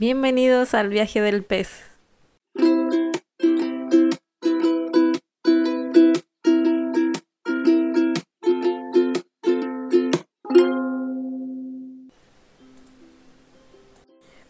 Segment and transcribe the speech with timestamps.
[0.00, 1.82] Bienvenidos al viaje del pez.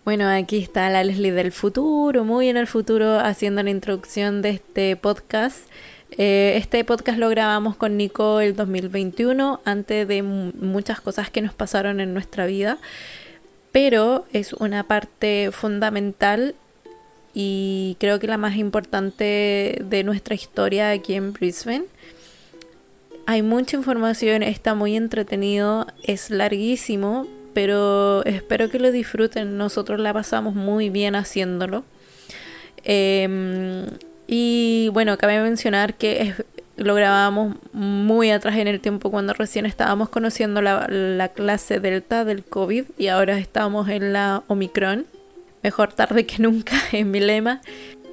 [0.04, 4.50] Bueno, aquí está la Leslie del futuro, muy en el futuro, haciendo la introducción de
[4.50, 5.66] este podcast.
[6.10, 11.54] Eh, este podcast lo grabamos con Nico el 2021, antes de muchas cosas que nos
[11.54, 12.78] pasaron en nuestra vida,
[13.72, 16.54] pero es una parte fundamental
[17.34, 21.84] y creo que la más importante de nuestra historia aquí en Brisbane.
[23.26, 29.58] Hay mucha información, está muy entretenido, es larguísimo, pero espero que lo disfruten.
[29.58, 31.84] Nosotros la pasamos muy bien haciéndolo.
[32.84, 33.86] Em,
[34.26, 36.34] y bueno, cabe mencionar que
[36.78, 42.24] lo grabamos muy atrás en el tiempo cuando recién estábamos conociendo la, la clase Delta
[42.24, 45.06] del COVID y ahora estamos en la Omicron.
[45.62, 47.60] Mejor tarde que nunca es mi lema.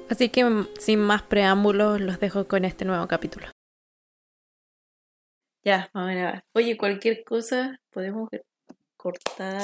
[0.08, 0.44] Así que
[0.78, 3.46] sin más preámbulos los dejo con este nuevo capítulo.
[5.64, 6.44] Ya, vamos a ver.
[6.52, 8.28] Oye, cualquier cosa podemos
[8.96, 9.62] cortar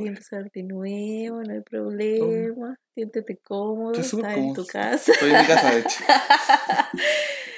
[0.00, 2.76] y empezar de nuevo, no hay problema.
[2.94, 5.12] Siéntete cómodo, estás en tu casa.
[5.12, 6.04] Estoy en mi casa, de hecho.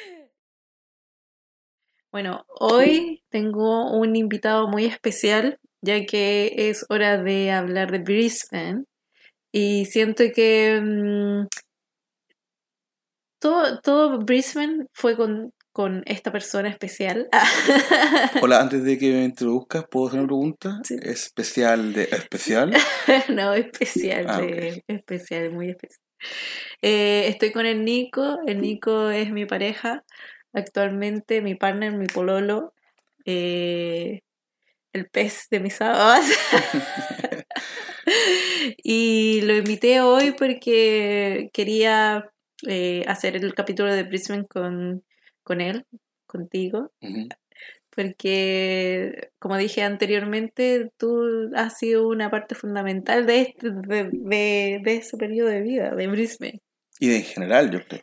[2.17, 8.85] bueno, hoy tengo un invitado muy especial, ya que es hora de hablar de Brisbane.
[9.53, 11.47] Y siento que mm,
[13.39, 17.29] todo, todo Brisbane fue con, con esta persona especial.
[18.41, 20.81] Hola, antes de que me introduzcas, ¿puedo hacer una pregunta?
[21.03, 22.73] ¿Especial de especial?
[23.29, 24.41] no, especial, ah,
[24.89, 26.01] especial, muy especial.
[26.81, 30.03] Eh, estoy con el Nico, el Nico es mi pareja,
[30.57, 32.75] actualmente mi partner, mi pololo,
[33.25, 34.23] eh,
[34.93, 36.25] el pez de mis sábados.
[38.83, 42.31] y lo invité hoy porque quería
[42.67, 45.05] eh, hacer el capítulo de Brisbane con
[45.47, 45.87] con él,
[46.27, 46.91] contigo,
[47.95, 51.23] porque, como dije anteriormente, tú
[51.55, 56.61] has sido una parte fundamental de, este, de, ese periodo de vida, de Brisbane.
[56.99, 58.03] Y en general, yo creo.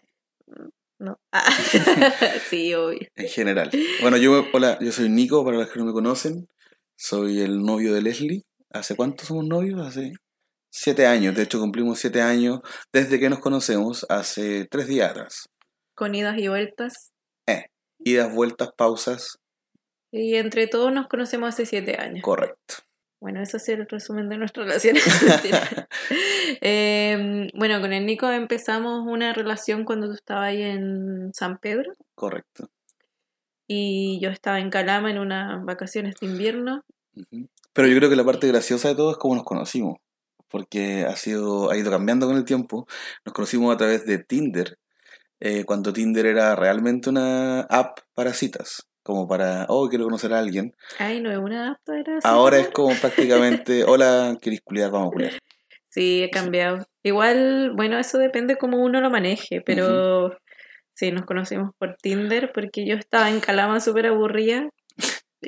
[0.99, 1.19] No.
[2.49, 3.07] sí, obvio.
[3.15, 3.71] En general.
[4.01, 6.47] Bueno, yo, hola, yo soy Nico, para los que no me conocen.
[6.95, 8.43] Soy el novio de Leslie.
[8.71, 9.79] ¿Hace cuánto somos novios?
[9.85, 10.13] Hace
[10.71, 11.35] siete años.
[11.35, 12.61] De hecho, cumplimos siete años
[12.91, 15.49] desde que nos conocemos, hace tres días atrás.
[15.95, 17.11] Con idas y vueltas.
[17.47, 17.65] Eh,
[17.99, 19.37] idas, vueltas, pausas.
[20.11, 22.21] Y entre todos nos conocemos hace siete años.
[22.23, 22.75] Correcto.
[23.23, 24.97] Bueno, eso es el resumen de nuestra relación.
[26.59, 31.93] Em, bueno, con el Nico empezamos una relación cuando tú estabas ahí en San Pedro.
[32.15, 32.69] Correcto.
[33.65, 36.83] Y yo estaba en Calama en unas vacaciones de invierno.
[37.71, 39.99] Pero yo creo que la parte graciosa de todo es cómo nos conocimos.
[40.49, 42.87] Porque ha, sido, ha ido cambiando con el tiempo.
[43.23, 44.77] Nos conocimos a través de Tinder
[45.39, 50.39] eh, cuando Tinder era realmente una app para citas, como para, oh, quiero conocer a
[50.39, 50.73] alguien.
[50.97, 52.25] Ay, no es una citas.
[52.25, 54.91] Ahora es como prácticamente, hola, ¿quieres culiar?
[54.91, 55.33] Vamos a culiar.
[55.89, 56.85] Sí, he cambiado.
[57.03, 60.35] Igual, bueno, eso depende cómo uno lo maneje, pero
[60.95, 64.69] sí, nos conocimos por Tinder porque yo estaba en Calama súper aburrida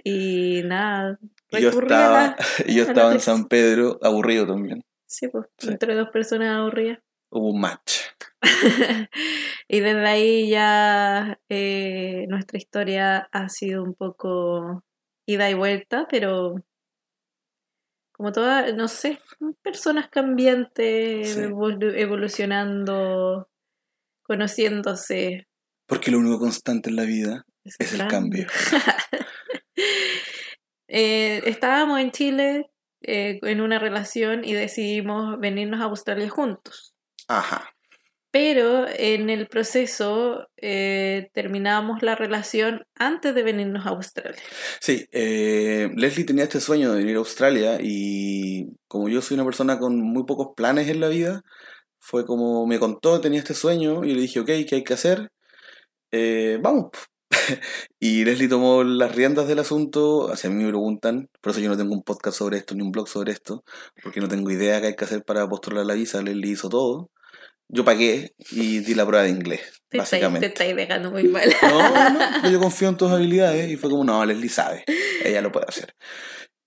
[0.03, 1.17] y nada.
[1.51, 2.35] Yo estaba,
[2.67, 4.83] yo estaba en San Pedro aburrido también.
[5.07, 6.99] Sí, pues, entre dos personas aburridas.
[7.29, 8.01] Hubo un match.
[9.67, 14.83] y desde ahí ya eh, nuestra historia ha sido un poco
[15.25, 16.55] ida y vuelta, pero
[18.11, 19.19] como todas, no sé,
[19.61, 23.50] personas cambiantes, evolucionando,
[24.23, 25.47] conociéndose.
[25.85, 28.47] Porque lo único constante en la vida es, el cambio.
[30.88, 32.69] Eh, estábamos en Chile
[33.01, 36.94] eh, en una relación y decidimos venirnos a Australia juntos.
[37.28, 37.74] Ajá.
[38.35, 44.41] Pero en el proceso eh, terminamos la relación antes de venirnos a Australia.
[44.81, 49.46] Sí, eh, Leslie tenía este sueño de venir a Australia y como yo soy una
[49.46, 51.43] persona con muy pocos planes en la vida,
[51.97, 55.31] fue como me contó, tenía este sueño y le dije, ok, ¿qué hay que hacer?
[56.11, 56.90] Eh, vamos.
[58.02, 61.78] y Leslie tomó las riendas del asunto, hacia mí me preguntan, por eso yo no
[61.78, 63.64] tengo un podcast sobre esto ni un blog sobre esto,
[64.03, 67.11] porque no tengo idea qué hay que hacer para postular la visa, Leslie hizo todo
[67.67, 70.47] yo pagué y di la prueba de inglés, te básicamente.
[70.47, 71.50] te estáis dejando muy mal.
[71.62, 74.84] No, no, yo confío en tus habilidades y fue como, no, Leslie sabe,
[75.23, 75.96] ella lo puede hacer.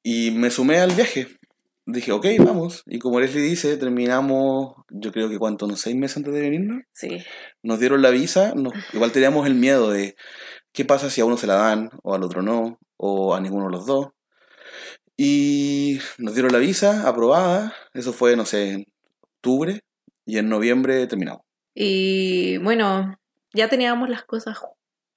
[0.03, 1.29] Y me sumé al viaje.
[1.87, 2.83] Dije, ok, vamos.
[2.87, 6.83] Y como Leslie dice, terminamos, yo creo que cuánto, unos seis meses antes de venirnos.
[6.93, 7.25] Sí.
[7.62, 8.53] Nos dieron la visa,
[8.93, 10.15] igual teníamos el miedo de
[10.73, 13.67] qué pasa si a uno se la dan o al otro no, o a ninguno
[13.67, 14.09] de los dos.
[15.17, 18.87] Y nos dieron la visa aprobada, eso fue, no sé,
[19.21, 19.83] octubre
[20.28, 21.42] y en noviembre terminamos.
[21.75, 23.19] Y bueno,
[23.54, 24.58] ya teníamos las cosas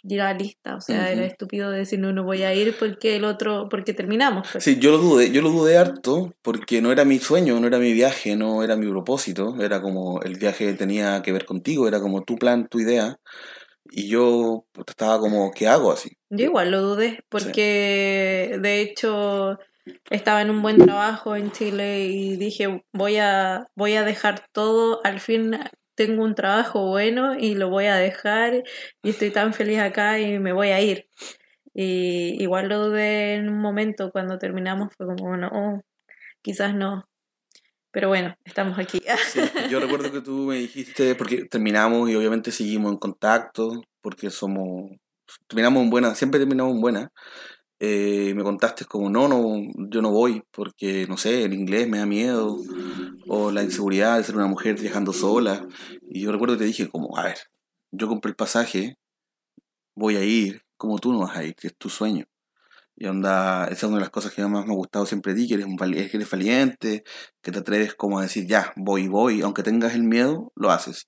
[0.04, 1.32] ya listas, o sea, era Ujú.
[1.32, 4.48] estúpido decir no, no voy a ir porque el otro, porque terminamos.
[4.52, 4.64] pues.
[4.64, 7.78] Sí, yo lo dudé, yo lo dudé harto porque no era mi sueño, no era
[7.78, 12.00] mi viaje, no era mi propósito, era como el viaje tenía que ver contigo, era
[12.00, 13.20] como tu plan, tu idea,
[13.92, 16.18] y yo estaba como, ¿qué hago así?
[16.30, 19.60] Yo igual lo dudé porque de hecho
[20.10, 25.02] estaba en un buen trabajo en Chile y dije voy a voy a dejar todo,
[25.04, 25.58] al fin
[25.96, 28.64] tengo un trabajo bueno y lo voy a dejar
[29.04, 31.08] y estoy tan feliz acá y me voy a ir.
[31.74, 35.84] Y igual lo dudé en un momento cuando terminamos fue como no,
[36.42, 37.08] quizás no.
[37.92, 39.02] Pero bueno, estamos aquí.
[39.28, 44.30] Sí, yo recuerdo que tú me dijiste, porque terminamos y obviamente seguimos en contacto, porque
[44.30, 44.92] somos,
[45.48, 47.12] terminamos en buena, siempre terminamos en buena.
[47.84, 51.98] Eh, me contaste como, no, no, yo no voy, porque, no sé, el inglés me
[51.98, 52.60] da miedo,
[53.28, 55.66] o la inseguridad de ser una mujer viajando sola.
[56.08, 57.38] Y yo recuerdo que te dije como, a ver,
[57.92, 59.00] yo compré el pasaje,
[59.96, 62.26] voy a ir, como tú no vas a ir, que es tu sueño.
[62.96, 65.48] Y onda, esa es una de las cosas que más me ha gustado siempre de
[65.48, 67.04] que eres, un que eres valiente,
[67.42, 71.08] que te atreves como a decir, ya, voy, voy, aunque tengas el miedo, lo haces.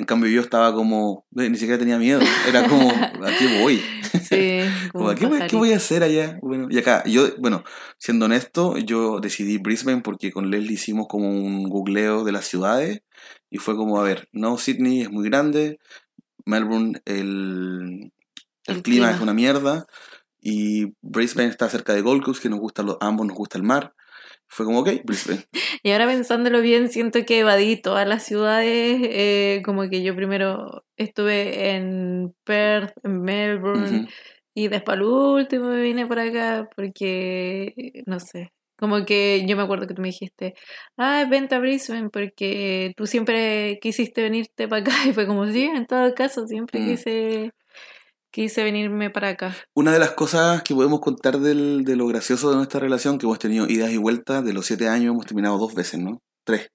[0.00, 2.88] En cambio yo estaba como, eh, ni siquiera tenía miedo, era como,
[3.26, 3.82] ¿a qué voy?
[4.22, 4.60] Sí,
[4.92, 6.38] Como, como ¿a qué, voy, qué voy a hacer allá?
[6.40, 7.64] Bueno, y acá, yo, bueno,
[7.98, 13.02] siendo honesto, yo decidí Brisbane porque con Leslie hicimos como un googleo de las ciudades
[13.50, 15.78] y fue como, a ver, no, Sydney es muy grande,
[16.46, 18.10] Melbourne, el,
[18.66, 19.10] el, El clima, clima.
[19.10, 19.86] es una mierda
[20.40, 23.94] y Brisbane está cerca de Gold Coast, que nos gusta, ambos nos gusta el mar.
[24.50, 25.44] Fue como, ok, Brisbane.
[25.82, 30.84] Y ahora pensándolo bien, siento que evadí todas las ciudades, eh, como que yo primero
[30.96, 34.08] estuve en Perth, en Melbourne,
[34.54, 39.62] y después al último me vine para acá porque, no sé, como que yo me
[39.62, 40.54] acuerdo que tú me dijiste,
[40.98, 45.64] ah, vente a Brisbane porque tú siempre quisiste venirte para acá, y fue como, sí,
[45.64, 46.86] en todo caso, siempre Mm.
[46.90, 47.52] quise,
[48.30, 49.56] quise venirme para acá.
[49.74, 53.26] Una de las cosas que podemos contar del, de lo gracioso de nuestra relación, que
[53.26, 56.20] hemos tenido idas y vueltas, de los siete años hemos terminado dos veces, ¿no?
[56.44, 56.68] Tres.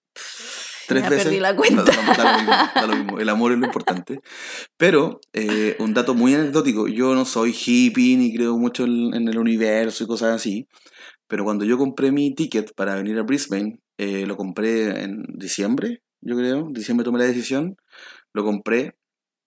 [0.88, 1.25] Tres Ya veces.
[1.25, 1.84] perdí la cuenta.
[1.84, 3.19] da- da lo mismo, da lo mismo.
[3.19, 4.19] El amor es lo importante.
[4.78, 9.28] Pero, eh, un dato muy anecdótico, yo no soy hippie ni creo mucho en, en
[9.28, 10.68] el universo y cosas así,
[11.28, 16.01] pero cuando yo compré mi ticket para venir a Brisbane, eh, lo compré en diciembre,
[16.22, 17.78] yo creo, diciembre tomé la decisión,
[18.34, 18.94] lo compré,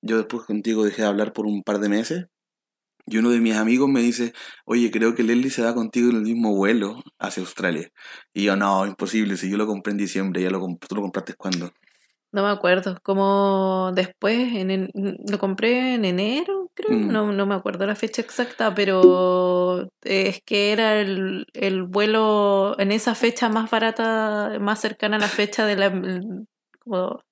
[0.03, 2.27] yo después contigo dejé de hablar por un par de meses,
[3.06, 4.35] y uno de mis amigos me dice,
[4.67, 7.91] oye, creo que Leslie se va contigo en el mismo vuelo hacia Australia.
[8.35, 11.33] Y yo, no, imposible, si yo lo compré en diciembre, ya lo tú lo compraste
[11.35, 11.71] cuando.
[12.31, 14.91] No me acuerdo, como después, en en-
[15.27, 17.09] lo compré en enero, creo, Mm.
[17.11, 22.93] no, no me acuerdo la fecha exacta, pero es que era el, el vuelo en
[22.93, 25.91] esa fecha más barata, más cercana a la fecha de la...
[26.81, 27.23] como-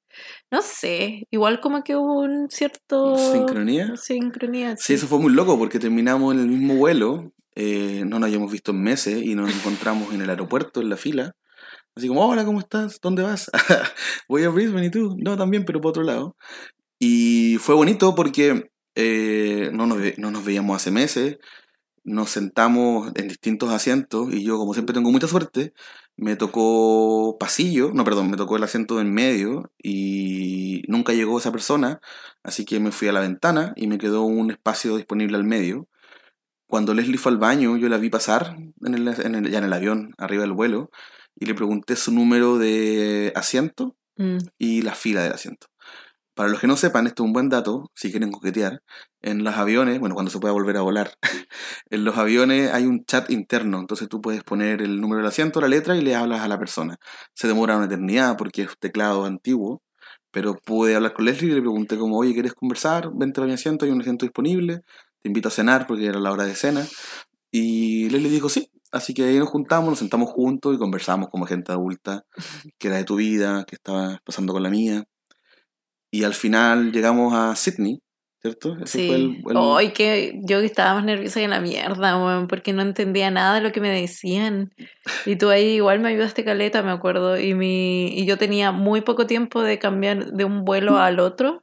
[0.51, 3.17] no sé, igual como que hubo un cierto...
[3.33, 3.97] ¿Sincronía?
[3.97, 8.29] Sincronía, Sí, eso fue muy loco porque terminamos en el mismo vuelo, eh, no nos
[8.29, 11.33] habíamos visto en meses y nos encontramos en el aeropuerto, en la fila.
[11.95, 13.01] Así como, hola, ¿cómo estás?
[13.01, 13.51] ¿Dónde vas?
[14.29, 15.17] Voy a Brisbane y tú.
[15.19, 16.37] No, también, pero por otro lado.
[16.99, 21.39] Y fue bonito porque eh, no, nos, no nos veíamos hace meses,
[22.05, 25.73] nos sentamos en distintos asientos y yo, como siempre tengo mucha suerte,
[26.17, 31.53] me tocó pasillo, no, perdón, me tocó el asiento en medio y nunca llegó esa
[31.53, 32.01] persona,
[32.43, 35.89] así que me fui a la ventana y me quedó un espacio disponible al medio.
[36.69, 39.65] Cuando Leslie fue al baño, yo la vi pasar en el, en el- ya en
[39.65, 40.91] el avión, arriba del vuelo,
[41.39, 44.39] y le pregunté su número de asiento Mm.
[44.58, 45.67] y la fila del asiento.
[46.36, 48.82] Para los que no sepan, esto es un buen dato, si quieren coquetear,
[49.22, 51.12] en los aviones, bueno, cuando se pueda volver a volar,
[51.90, 55.62] en los aviones hay un chat interno, entonces tú puedes poner el número del asiento,
[55.62, 56.98] la letra y le hablas a la persona.
[57.32, 59.82] Se demora una eternidad porque es teclado antiguo,
[60.31, 63.10] pero pude hablar con Leslie y le pregunté como, oye, ¿quieres conversar?
[63.14, 64.82] Vente a mi asiento, hay un asiento disponible,
[65.22, 66.86] te invito a cenar porque era la hora de cena.
[67.50, 71.46] Y Leslie dijo sí, así que ahí nos juntamos, nos sentamos juntos y conversamos como
[71.46, 72.26] gente adulta,
[72.78, 75.06] que era de tu vida, que estaba pasando con la mía.
[76.10, 77.98] Y al final llegamos a Sydney,
[78.41, 78.77] ¿cierto?
[78.82, 79.43] Ese fue Sí.
[79.46, 83.31] el- el- Ay, que yo estaba más nerviosa que la mierda, weón, porque no entendía
[83.31, 84.70] nada de lo que me decían.
[85.25, 87.39] Y tú ahí igual me ayudaste caleta, me acuerdo.
[87.39, 91.63] Y mi, y yo tenía muy poco tiempo de cambiar de un vuelo al otro.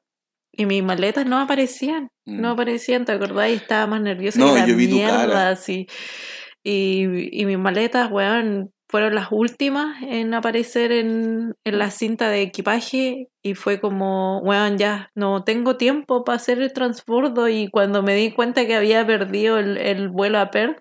[0.55, 2.09] Y mis maletas no aparecían.
[2.25, 2.51] No Mm.
[2.53, 3.49] aparecían, ¿te acordás?
[3.49, 5.49] Y estaba más nerviosa No, que la yo vi tu mierda, cara.
[5.49, 5.87] así.
[6.63, 12.43] Y, y mis maletas, weón, fueron las últimas en aparecer en, en la cinta de
[12.43, 18.03] equipaje y fue como, bueno, ya no tengo tiempo para hacer el transbordo y cuando
[18.03, 20.77] me di cuenta que había perdido el, el vuelo a Perth,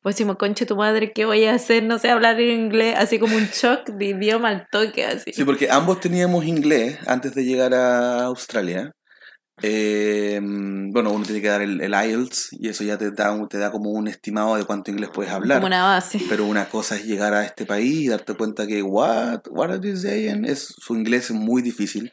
[0.00, 1.82] pues decimos, conche tu madre, ¿qué voy a hacer?
[1.82, 5.30] No sé hablar en inglés, así como un shock de idioma al toque, así.
[5.34, 8.90] Sí, porque ambos teníamos inglés antes de llegar a Australia.
[9.62, 13.58] Eh, bueno, uno tiene que dar el, el IELTS y eso ya te da, te
[13.58, 15.58] da como un estimado de cuánto inglés puedes hablar.
[15.58, 16.20] Como una base.
[16.28, 19.80] Pero una cosa es llegar a este país y darte cuenta que, what, what are
[19.88, 20.44] you saying?
[20.44, 22.12] Es, su inglés es muy difícil.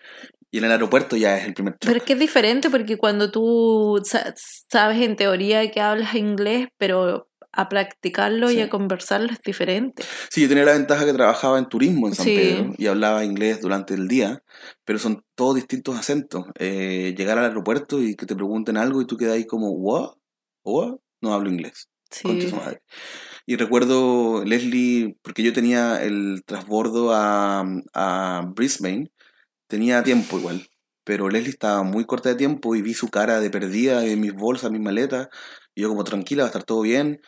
[0.49, 2.01] Y en el aeropuerto ya es el primer Pero shock.
[2.01, 4.33] es que es diferente porque cuando tú sa-
[4.69, 8.61] sabes en teoría que hablas inglés, pero a practicarlo y Sí.
[8.61, 10.03] a conversarlo es diferente.
[10.29, 12.35] Sí, yo tenía la ventaja que trabajaba en turismo en San Sí.
[12.35, 14.43] Pedro y hablaba inglés durante el día,
[14.85, 16.45] pero son todos distintos acentos.
[16.59, 20.11] Eh, llegar al aeropuerto y que te pregunten algo y tú quedas ahí como, what,
[20.63, 21.89] what, no hablo inglés.
[22.11, 22.51] Sí.
[22.55, 22.81] madre.
[23.45, 29.11] Y recuerdo, Leslie, porque yo tenía el transbordo a, a Brisbane,
[29.67, 30.67] tenía tiempo igual,
[31.03, 34.33] pero Leslie estaba muy corta de tiempo y vi su cara de perdida en mis
[34.33, 35.27] bolsas, mis maletas,
[35.77, 37.21] y yo como tranquila, va a estar todo bien.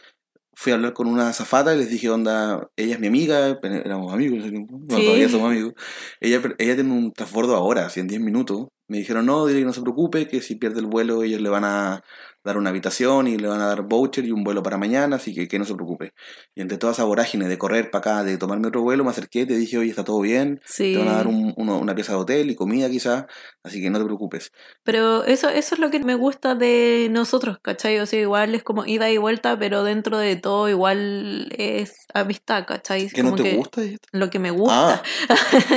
[0.56, 4.12] Fui a hablar con una azafata y les dije, onda, ella es mi amiga, éramos
[4.12, 5.06] amigos bueno, Sí.
[5.06, 5.74] todavía somos amigos.
[6.20, 8.68] Ella, ella tiene un transbordo ahora, así en 10 minutos.
[8.90, 11.50] Me dijeron, no, dile que no se preocupe, que si pierde el vuelo ellos le
[11.50, 12.04] van a
[12.44, 15.34] dar una habitación y le van a dar voucher y un vuelo para mañana, así
[15.36, 16.14] que que no se preocupe.
[16.56, 19.46] Y entre toda esa vorágine de correr para acá, de tomarme otro vuelo, me acerqué,
[19.46, 20.94] te dije, oye, está todo bien, Sí.
[20.94, 23.26] te van a dar un- uno- una pieza de hotel y comida quizás,
[23.64, 24.52] así que no te preocupes.
[24.84, 28.00] Pero eso, eso es lo que me gusta de nosotros, ¿cachai?
[28.00, 32.66] O sea, igual es como ida y vuelta, pero dentro de todo igual es amistad,
[32.66, 33.10] ¿cachai?
[33.10, 33.82] ¿Qué no te que gusta?
[34.14, 35.04] Lo que me gusta.
[35.30, 35.36] Ah,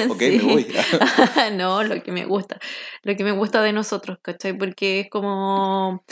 [0.08, 0.38] ok, Sí.
[0.42, 0.66] me voy.
[1.54, 2.58] no, lo que me gusta.
[3.02, 4.56] Lo que me gusta de nosotros, ¿cachai?
[4.56, 6.04] Porque es como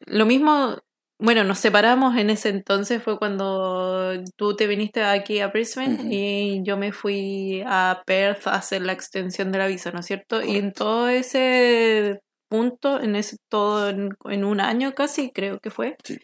[0.00, 0.76] lo mismo.
[1.18, 6.62] Bueno, nos separamos en ese entonces, fue cuando tú te viniste aquí a Brisbane y
[6.64, 10.42] yo me fui a Perth a hacer la extensión de la visa, ¿no es cierto?
[10.42, 15.70] Y en todo ese punto, en ese todo en, en un año casi, creo que
[15.70, 16.18] fue, Sí.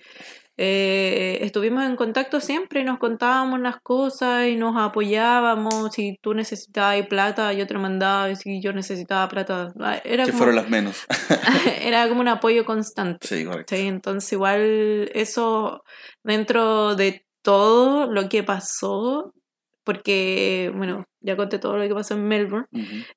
[0.63, 5.91] Eh, estuvimos en contacto siempre nos contábamos las cosas y nos apoyábamos.
[5.95, 8.31] Si tú necesitabas plata, yo te lo mandaba.
[8.31, 11.07] y Si yo necesitaba plata, ah, era, Que como, fueron las menos.
[11.81, 13.27] era como un apoyo constante.
[13.27, 13.75] sí, correcto.
[13.75, 13.87] ¿sí?
[13.87, 15.83] Entonces, igual eso
[16.23, 19.33] dentro de todo lo que pasó,
[19.85, 22.67] porque, bueno, ya conté todo lo que pasó en Melbourne,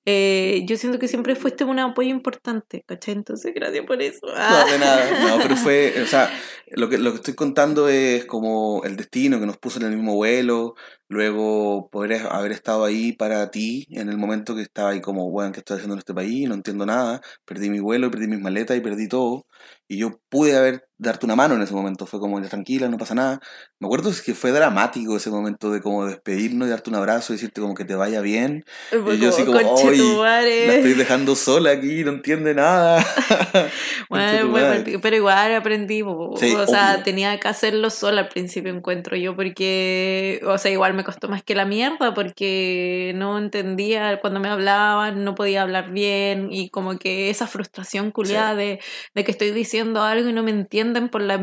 [0.05, 3.15] eh, yo siento que siempre fuiste un apoyo importante, ¿cachai?
[3.15, 4.27] Entonces, gracias por eso.
[4.35, 4.65] Ah.
[4.65, 5.29] No, de nada.
[5.29, 6.29] No, pero fue, o sea,
[6.71, 9.95] lo que, lo que estoy contando es como el destino que nos puso en el
[9.95, 10.75] mismo vuelo,
[11.07, 15.51] luego poder haber estado ahí para ti en el momento que estaba ahí como, bueno,
[15.51, 16.47] ¿qué estoy haciendo en este país?
[16.47, 19.45] No entiendo nada, perdí mi vuelo, perdí mis maletas y perdí todo.
[19.87, 23.13] Y yo pude haber, darte una mano en ese momento, fue como, tranquila, no pasa
[23.13, 23.41] nada.
[23.79, 27.35] Me acuerdo que fue dramático ese momento de como despedirnos y darte un abrazo y
[27.35, 28.63] decirte como que te vaya bien.
[28.91, 30.67] Y yo así como, madre".
[30.67, 33.05] La estoy dejando sola aquí, no entiende nada.
[34.09, 36.03] Bueno, bueno, pero igual aprendí.
[36.37, 37.03] Sí, o sea, obvio.
[37.03, 41.43] tenía que hacerlo sola al principio, encuentro yo, porque, o sea, igual me costó más
[41.43, 46.97] que la mierda, porque no entendía cuando me hablaban, no podía hablar bien, y como
[46.99, 48.79] que esa frustración culiada de,
[49.15, 51.39] de que estoy diciendo algo y no me entienden por la...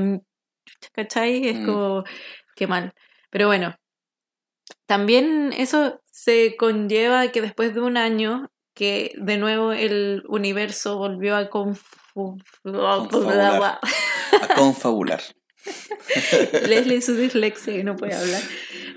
[0.92, 1.49] ¿Cachai?
[1.49, 1.66] Es Mm.
[1.66, 2.04] como,
[2.56, 2.92] qué mal.
[3.30, 3.75] Pero bueno,
[4.87, 11.37] también eso se conlleva que después de un año que de nuevo el universo volvió
[11.37, 13.78] a confu- Confabular.
[14.42, 15.20] A confabular.
[16.68, 18.40] Leslie su dislexia y no puede hablar.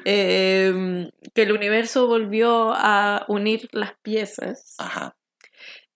[0.06, 4.76] Eh, que el universo volvió a unir las piezas.
[4.78, 5.16] Ajá.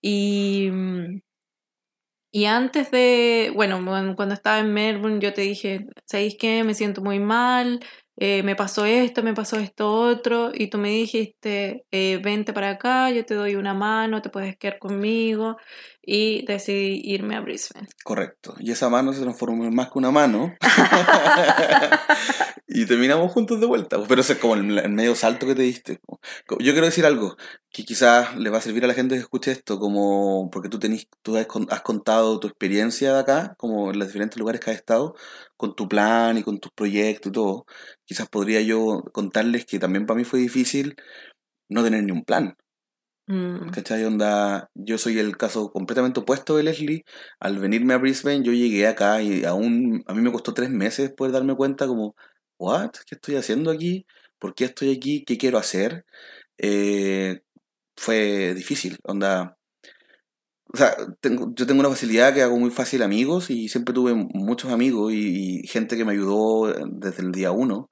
[0.00, 0.70] Y,
[2.38, 3.80] y antes de, bueno,
[4.16, 6.62] cuando estaba en Melbourne yo te dije, ¿sabéis qué?
[6.64, 7.80] Me siento muy mal,
[8.20, 12.70] eh, me pasó esto, me pasó esto otro, y tú me dijiste, eh, vente para
[12.70, 15.56] acá, yo te doy una mano, te puedes quedar conmigo,
[16.02, 17.88] y decidí irme a Brisbane.
[18.02, 18.56] Correcto.
[18.58, 20.54] Y esa mano se transformó en más que una mano.
[22.66, 24.02] y terminamos juntos de vuelta.
[24.08, 26.00] Pero ese es como el, el medio salto que te diste.
[26.48, 27.36] Yo quiero decir algo
[27.70, 30.78] que quizás le va a servir a la gente que escuche esto, como porque tú,
[30.78, 34.76] tenís, tú has contado tu experiencia de acá, como en los diferentes lugares que has
[34.76, 35.14] estado,
[35.58, 37.66] con tu plan y con tus proyectos y todo.
[38.06, 40.96] Quizás podría yo contarles que también para mí fue difícil
[41.70, 42.56] no tener ni un plan.
[43.28, 44.04] Mm, ¿Cachai?
[44.04, 47.04] Onda, yo soy el caso completamente opuesto de Leslie.
[47.40, 51.12] Al venirme a Brisbane, yo llegué acá y aún a mí me costó tres meses
[51.12, 52.16] poder darme cuenta como,
[52.58, 52.90] ¿what?
[53.06, 54.06] ¿Qué estoy haciendo aquí?
[54.38, 55.24] ¿Por qué estoy aquí?
[55.26, 56.06] ¿Qué quiero hacer?
[56.58, 57.42] Eh,
[57.96, 59.57] fue difícil, onda.
[60.72, 64.14] O sea, tengo- yo tengo una facilidad que hago muy fácil amigos y siempre tuve
[64.14, 67.90] muchos amigos y, y gente que me ayudó desde el día uno.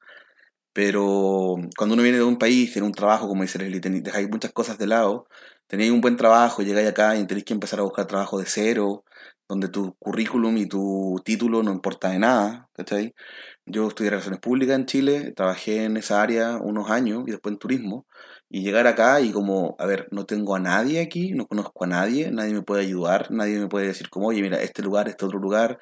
[0.74, 4.28] Pero cuando uno viene de un país, tiene un trabajo, como dice Leslie, ten- dejáis
[4.30, 5.28] muchas cosas de lado,
[5.68, 9.04] tenéis un buen trabajo, llegáis acá y tenéis que empezar a buscar trabajo de cero,
[9.48, 13.14] donde tu currículum y tu título no importa de nada, ¿cachai?
[13.66, 17.58] Yo estudié Relaciones Públicas en Chile, trabajé en esa área unos años y después en
[17.58, 18.06] turismo,
[18.48, 21.86] y llegar acá y como, a ver, no tengo a nadie aquí, no conozco a
[21.88, 25.24] nadie, nadie me puede ayudar, nadie me puede decir como, oye, mira, este lugar, este
[25.26, 25.78] otro lugar,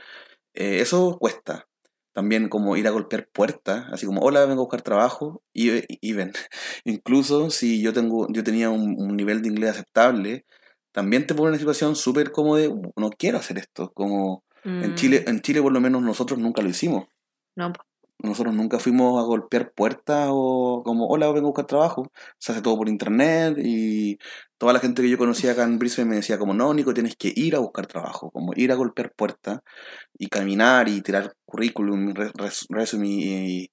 [0.54, 1.68] eh, eso cuesta.
[2.12, 6.12] También como ir a golpear puertas, así como, hola, vengo a buscar trabajo, y, y
[6.12, 6.32] ven.
[6.84, 10.44] Incluso si yo, tengo, yo tenía un, un nivel de inglés aceptable,
[10.92, 14.44] también te pone en una situación súper como de, no quiero hacer esto, como
[14.80, 17.06] en Mm, Chile, en Chile por lo menos nosotros nunca lo hicimos.
[17.56, 17.82] No, po.
[18.24, 22.10] Nosotros nunca fuimos a golpear puertas o como, hola, vengo a buscar trabajo.
[22.38, 24.18] Se hace todo por internet y
[24.58, 27.16] toda la gente que yo conocía acá en Brisbane me decía como, no, Nico, tienes
[27.16, 29.60] que ir a buscar trabajo, como ir a golpear puertas
[30.18, 33.70] y caminar y tirar currículum, re- res- resume y,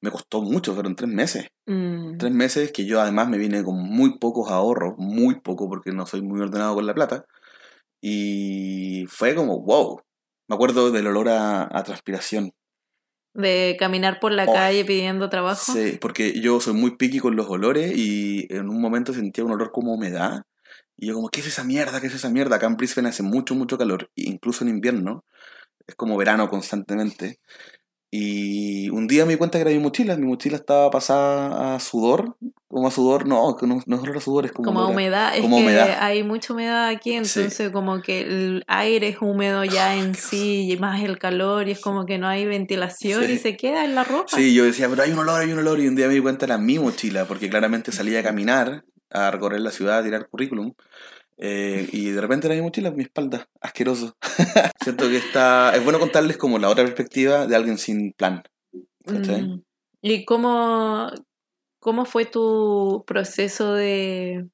[0.00, 1.46] me costó mucho, fueron tres meses.
[1.66, 5.92] Mm, Tres meses que yo además me vine con muy pocos ahorros, muy poco porque
[5.92, 7.24] no soy muy ordenado con la plata.
[8.00, 10.00] Y fue como, wow.
[10.48, 12.52] Me acuerdo del olor a, a transpiración.
[13.34, 15.72] De caminar por la Oh, calle pidiendo trabajo.
[15.72, 19.52] Sí, porque yo soy muy picky con los olores y en un momento sentía un
[19.52, 20.42] olor como humedad.
[20.96, 22.00] Y yo como, ¿qué es esa mierda?
[22.00, 22.56] ¿Qué es esa mierda?
[22.56, 25.24] Acá en Brisbane hace mucho, mucho calor, incluso en invierno.
[25.86, 27.40] Es como verano constantemente.
[28.14, 30.16] Y un día me di cuenta que era mi mochila.
[30.18, 32.36] Mi mochila estaba pasada a sudor.
[32.68, 35.34] Como a sudor, no, que no, no es olor a sudor, es como, Como humedad,
[35.36, 40.14] es que hay mucha humedad aquí, entonces como que el aire es húmedo ya en
[40.14, 43.32] sí, y más el calor, y es como que no hay ventilación Sí.
[43.32, 44.34] y se queda en la ropa.
[44.34, 45.80] Sí, yo decía, pero hay un olor, hay un olor.
[45.80, 49.30] Y un día me di cuenta era mi mochila, porque claramente salía a caminar, a
[49.30, 50.72] recorrer la ciudad, a tirar currículum.
[51.38, 54.16] Eh, y de repente era mi mochila, mi espalda, asqueroso.
[54.82, 55.74] Siento que está.
[55.74, 58.42] Es bueno contarles como la otra perspectiva de alguien sin plan.
[59.06, 59.60] Mm.
[60.02, 61.10] ¿Y cómo,
[61.80, 64.46] cómo fue tu proceso de,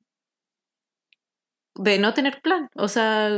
[1.75, 2.68] de no tener plan?
[2.75, 3.30] O sea,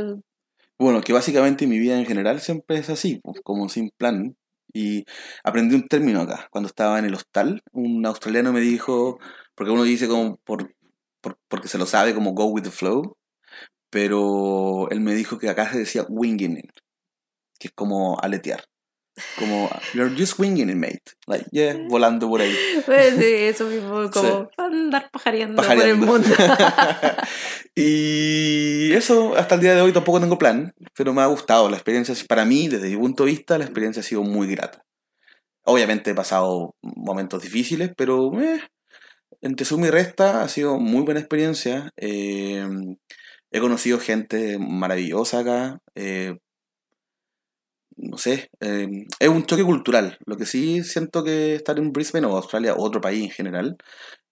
[0.79, 4.35] Bueno, que básicamente mi vida en general siempre es así, pues, como sin plan.
[4.73, 5.03] Y
[5.43, 6.47] aprendí un término acá.
[6.49, 9.19] Cuando estaba en el hostal, un australiano me dijo,
[9.53, 10.73] porque uno dice como por,
[11.21, 13.17] por- porque se lo sabe como go with the flow,
[13.91, 16.71] pero él me dijo que acá se decía winging it,
[17.59, 18.63] que es como aletear.
[19.37, 21.01] Como, you're just winging it, mate.
[21.27, 22.55] Like, yeah, volando por ahí.
[22.85, 26.07] pues, sí, eso mismo, como andar pajareando, Pajareando.
[26.07, 26.35] por el mundo.
[27.75, 31.69] y eso, hasta el día de hoy tampoco tengo plan, pero me ha gustado.
[31.69, 34.81] La experiencia, para mí, desde mi punto de vista, la experiencia ha sido muy grata.
[35.63, 38.61] Obviamente he pasado momentos difíciles, pero eh,
[39.41, 41.91] entre suma y resta ha sido muy buena experiencia.
[41.97, 42.65] Eh,
[43.51, 45.79] he conocido gente maravillosa acá.
[45.95, 46.37] eh,
[47.97, 50.17] no sé, eh, es un choque cultural.
[50.25, 53.77] Lo que sí siento que estar en Brisbane o Australia o otro país en general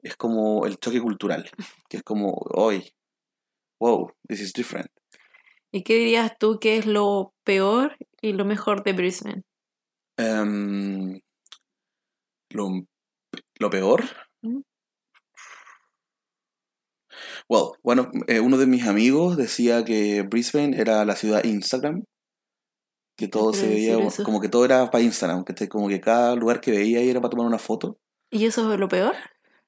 [0.01, 1.49] es como el choque cultural,
[1.89, 2.91] que es como, hoy,
[3.79, 4.89] wow, this is different.
[5.71, 9.43] ¿Y qué dirías tú que es lo peor y lo mejor de Brisbane?
[10.17, 11.19] Em,
[12.49, 12.88] lo,
[13.60, 14.03] lo peor.
[14.41, 14.62] ¿Mm?
[17.47, 22.03] Well, bueno, eh, uno de mis amigos decía que Brisbane era la ciudad Instagram,
[23.17, 26.62] que todo se veía como que todo era para Instagram, que como que cada lugar
[26.62, 27.97] que veía ahí era para tomar una foto.
[28.32, 29.15] ¿Y eso es lo peor?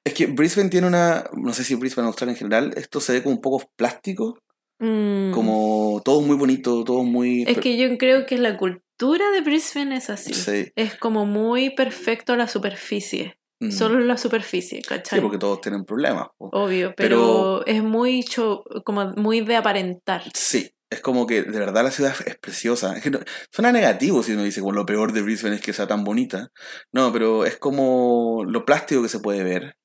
[0.04, 3.22] Es que Brisbane tiene una, no sé si Brisbane, Australia en general, esto se ve
[3.22, 4.38] como un poco plástico,
[4.82, 7.44] Mm, como todo muy bonito, todo muy...
[7.46, 10.34] Es que yo creo que la cultura de Brisbane es así.
[10.34, 10.72] Sí.
[10.74, 13.38] Es como muy perfecto la superficie.
[13.66, 13.70] Mm.
[13.70, 15.20] Solo la superficie, Sí, ¿cachai?
[15.20, 16.26] porque todos tienen problemas.
[16.36, 16.48] po.
[16.52, 20.22] Obvio, pero, es muy cho- como muy de aparentar.
[20.34, 22.96] Sí, es como que de verdad la ciudad es preciosa.
[22.96, 23.20] Es que no-
[23.50, 26.48] suena negativo si uno dice como lo peor de Brisbane es que sea tan bonita.
[26.92, 29.76] No, pero es como lo plástico que se puede ver.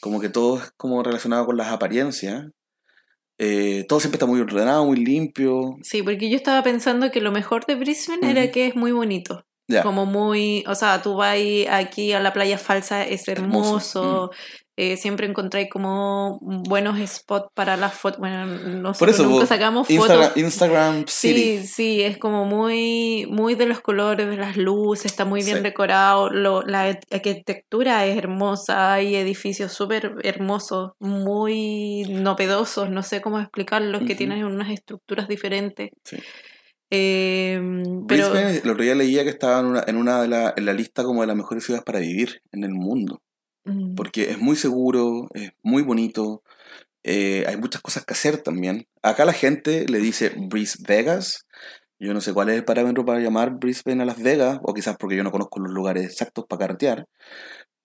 [0.00, 2.46] Como que todo es como relacionado con las apariencias.
[3.40, 5.76] Eh, todo siempre está muy ordenado, muy limpio.
[5.82, 9.44] Sí, porque yo estaba pensando que lo mejor de Brisbane era que es muy bonito.
[9.70, 9.82] Ya.
[9.82, 11.36] Como muy, o sea, tú vas
[11.70, 14.30] aquí a la playa falsa, es Hermoso, hermoso.
[14.76, 18.18] eh, siempre encontráis como buenos spots para las fotos.
[18.20, 20.36] Bueno, Por nosotros eso, nunca sacamos Instagram, fotos.
[20.42, 21.58] Instagram City.
[21.58, 25.58] Sí, sí, es como muy, muy de los colores, de las luces, está muy bien
[25.58, 25.62] Sí.
[25.64, 33.38] decorado, lo- la arquitectura es hermosa, hay edificios súper hermosos, muy novedosos, no sé cómo
[33.40, 35.90] explicarlos, que tienen unas estructuras diferentes.
[36.04, 36.16] Sí.
[36.90, 37.60] Eh,
[38.06, 40.64] pero Brisbane, el otro día leía que estaba en una, en una de la, en
[40.64, 43.22] la lista como de las mejores ciudades para vivir en el mundo.
[43.64, 46.42] mm, porque es muy seguro, es muy bonito,
[47.04, 48.86] eh, hay muchas cosas que hacer también.
[49.02, 51.46] Acá la gente le dice Bris Vegas,
[51.98, 54.96] yo no sé cuál es el parámetro para llamar Brisbane a Las Vegas, o quizás
[54.98, 57.06] porque yo no conozco los lugares exactos para carretear,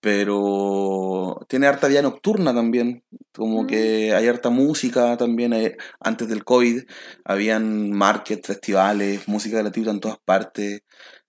[0.03, 3.67] pero tiene harta vida nocturna también, como Mm.
[3.67, 6.83] que hay harta música también, hay- antes del COVID
[7.23, 10.81] habían markets, festivales, música gratuita en todas partes,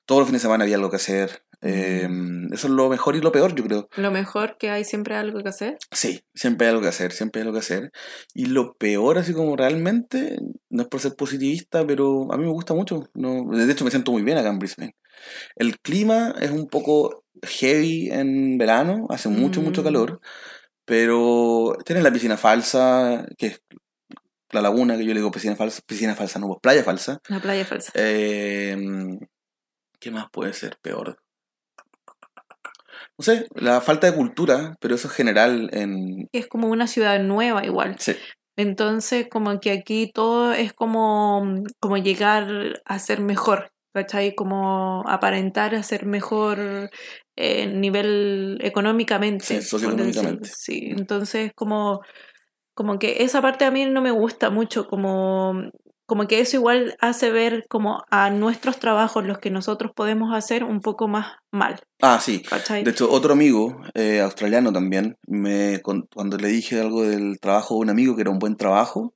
[0.06, 2.08] todos los fines de semana había algo que hacer, eh,
[2.52, 5.40] eso es lo mejor y lo peor yo creo, Lo mejor que hay siempre algo
[5.42, 5.78] que hacer.
[5.92, 7.92] sí, siempre hay algo que hacer, siempre hay algo que hacer,
[8.34, 10.36] y lo peor así como realmente,
[10.68, 13.90] no es por ser positivista, pero a mí me gusta mucho, no, de hecho me
[13.92, 14.96] siento muy bien acá en Brisbane.
[15.56, 19.84] El clima es un poco heavy en verano, hace mucho, mucho Mm.
[19.84, 20.20] calor,
[20.84, 23.62] pero tienes la piscina falsa, que es
[24.50, 27.20] la laguna, que yo le digo piscina falsa, piscina falsa, no, pues playa falsa.
[27.28, 27.92] La playa falsa.
[27.94, 28.76] Eh,
[29.98, 31.18] ¿Qué más puede ser peor?
[33.18, 36.28] No sé, la falta de cultura, pero eso es general en...
[36.32, 37.96] Es como una ciudad nueva igual.
[37.98, 38.16] Sí,
[38.56, 44.34] Entonces, como que aquí todo es como, como llegar a ser mejor, ¿cachai?
[44.34, 46.90] Como aparentar a ser mejor
[47.36, 49.44] eh, nivel económicamente.
[49.44, 50.50] Sí, socioeconómicamente.
[50.54, 52.00] Sí, entonces como,
[52.74, 55.54] como que esa parte a mí no me gusta mucho, como,
[56.06, 60.64] como que eso igual hace ver como a nuestros trabajos, los que nosotros podemos hacer,
[60.64, 62.42] un poco más mal, ah, sí.
[62.42, 62.82] ¿cachai?
[62.84, 67.74] De hecho, otro amigo, eh, australiano también, me, con- cuando le dije algo del trabajo
[67.74, 69.14] de un amigo que era un buen trabajo,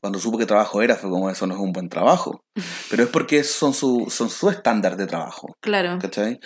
[0.00, 2.40] cuando supo qué trabajo era, fue como eso no es un buen trabajo.
[2.90, 5.98] Pero es porque son su, son su estándar de trabajo, Claro.
[6.00, 6.38] ¿cachai?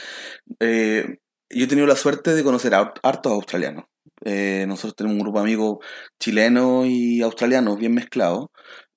[0.61, 1.19] Eh,
[1.53, 3.85] yo he tenido la suerte de conocer a hartos australianos.
[4.25, 5.79] Eh, nosotros tenemos un grupo de amigos
[6.21, 8.47] chilenos y australianos bien mezclados.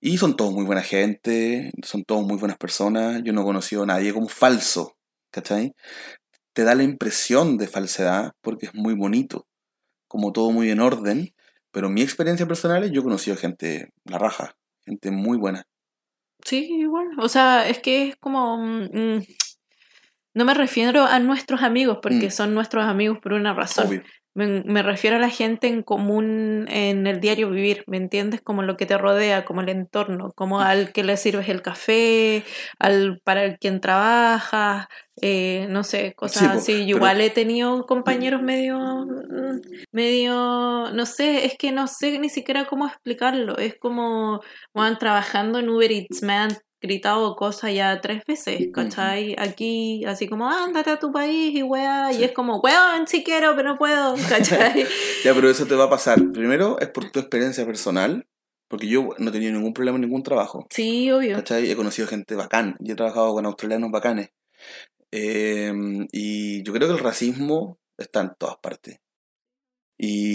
[0.01, 3.21] Y son todos muy buena gente, son todos muy buenas personas.
[3.23, 4.95] Yo no he conocido a nadie como falso,
[5.31, 5.71] ¿cachai?
[6.53, 9.45] Te da la impresión de falsedad porque es muy bonito,
[10.09, 11.33] como todo muy en orden.
[11.73, 14.55] Pero en mi experiencia personal, yo he conocido gente, la raja,
[14.85, 15.63] gente muy buena.
[16.45, 17.07] Sí, igual.
[17.19, 18.57] O sea, es que es como...
[18.57, 19.23] mm,
[20.35, 22.31] no me refiero a nuestros amigos, porque Mm.
[22.31, 23.87] son nuestros amigos por una razón.
[23.87, 24.03] Obvio.
[24.35, 28.41] Me, me refiero a la gente en común en el diario vivir, ¿me entiendes?
[28.41, 32.43] Como lo que te rodea, como el entorno, como al que le sirves el café,
[32.79, 34.89] al para el quien trabaja,
[35.21, 36.71] eh, no sé, cosas Sí, así.
[36.73, 39.05] Pero- igual he tenido compañeros medio,
[39.91, 43.57] medio, no sé, es que no sé ni siquiera cómo explicarlo.
[43.57, 44.41] Es como,
[44.73, 49.35] van trabajando en Uber Eats, me han gritado cosas ya tres veces, ¿cachai?
[49.39, 53.55] Aquí, así como, ándate a tu país y weá, y es como, weón, sí quiero,
[53.55, 54.85] pero no puedo, ¿cachai?
[55.23, 56.19] Ya, pero eso te va a pasar.
[56.33, 58.27] Primero es por tu experiencia personal,
[58.67, 60.67] porque yo no he tenido ningún problema en ningún trabajo.
[60.69, 61.37] Sí, obvio.
[61.37, 61.71] ¿Cachai?
[61.71, 62.75] He conocido gente bacán.
[62.79, 64.31] Yo he trabajado con australianos bacanes.
[65.11, 65.71] Eh,
[66.11, 68.99] y yo creo que el racismo está en todas partes.
[69.97, 70.32] Y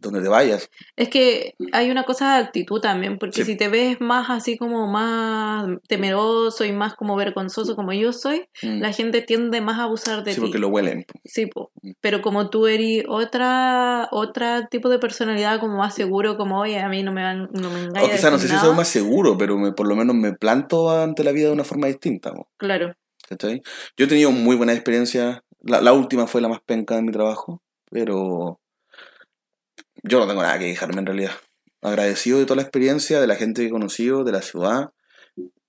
[0.00, 0.70] donde te vayas.
[0.96, 3.52] Es que hay una cosa de actitud también, porque Sí.
[3.52, 8.46] si te ves más así como más temeroso y más como vergonzoso como yo soy,
[8.62, 10.40] mm, la gente tiende más a abusar de sí, ti.
[10.40, 11.04] porque lo huelen.
[11.24, 11.70] Sí, po.
[11.82, 11.92] Mm.
[12.00, 16.88] Pero como tú eres otra, otra tipo de personalidad, como más seguro, como, oye, a
[16.88, 18.10] mí no me van, no me engañan.
[18.10, 20.90] O quizás no sé si soy más seguro, pero me- por lo menos me planto
[20.90, 22.32] ante la vida de una forma distinta.
[22.34, 22.94] po, Claro.
[23.28, 23.62] ¿cachai?
[23.96, 25.42] Yo he tenido muy buena experiencia.
[25.60, 28.58] La, la última fue la más penca de mi trabajo, pero
[30.02, 31.32] yo no tengo nada que quejarme en realidad.
[31.82, 34.90] Agradecido de toda la experiencia, de la gente que he conocido, de la ciudad.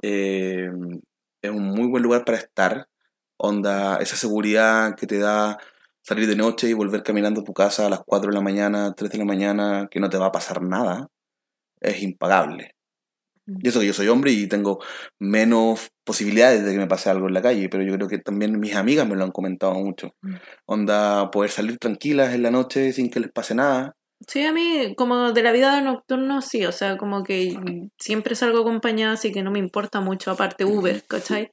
[0.02, 0.70] Eh,
[1.42, 2.88] es un muy buen lugar para estar.
[3.38, 5.58] Onda, esa seguridad que te da
[6.02, 8.94] salir de noche y volver caminando a tu casa a las 4 de la mañana,
[8.96, 11.08] 3 de la mañana, que no te va a pasar nada,
[11.80, 12.76] es impagable.
[13.62, 14.80] Y eso que yo soy hombre y tengo
[15.20, 18.60] menos posibilidades de que me pase algo en la calle, pero yo creo que también
[18.60, 20.16] mis amigas me lo han comentado mucho.
[20.22, 20.36] Mm.
[20.66, 23.96] Onda, poder salir tranquilas en la noche sin que les pase nada.
[24.28, 27.58] Sí, a mí, como de la vida nocturna, sí, o sea, como que
[27.98, 31.52] siempre salgo acompañada, así que no me importa mucho, aparte Uber, ¿cachai?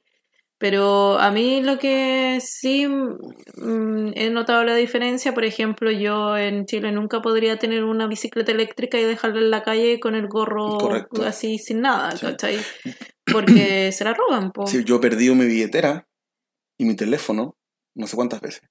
[0.59, 6.65] Pero a mí lo que sí mm, he notado la diferencia, por ejemplo, yo en
[6.65, 10.77] Chile nunca podría tener una bicicleta eléctrica y dejarla en la calle con el gorro
[10.77, 11.23] Correcto.
[11.25, 12.25] así sin nada, Sí.
[12.25, 12.57] ¿cachai?
[13.25, 14.65] Porque se la roban, po.
[14.67, 16.07] Sí, yo he perdido mi billetera
[16.77, 17.55] y mi teléfono
[17.95, 18.61] no sé cuántas veces.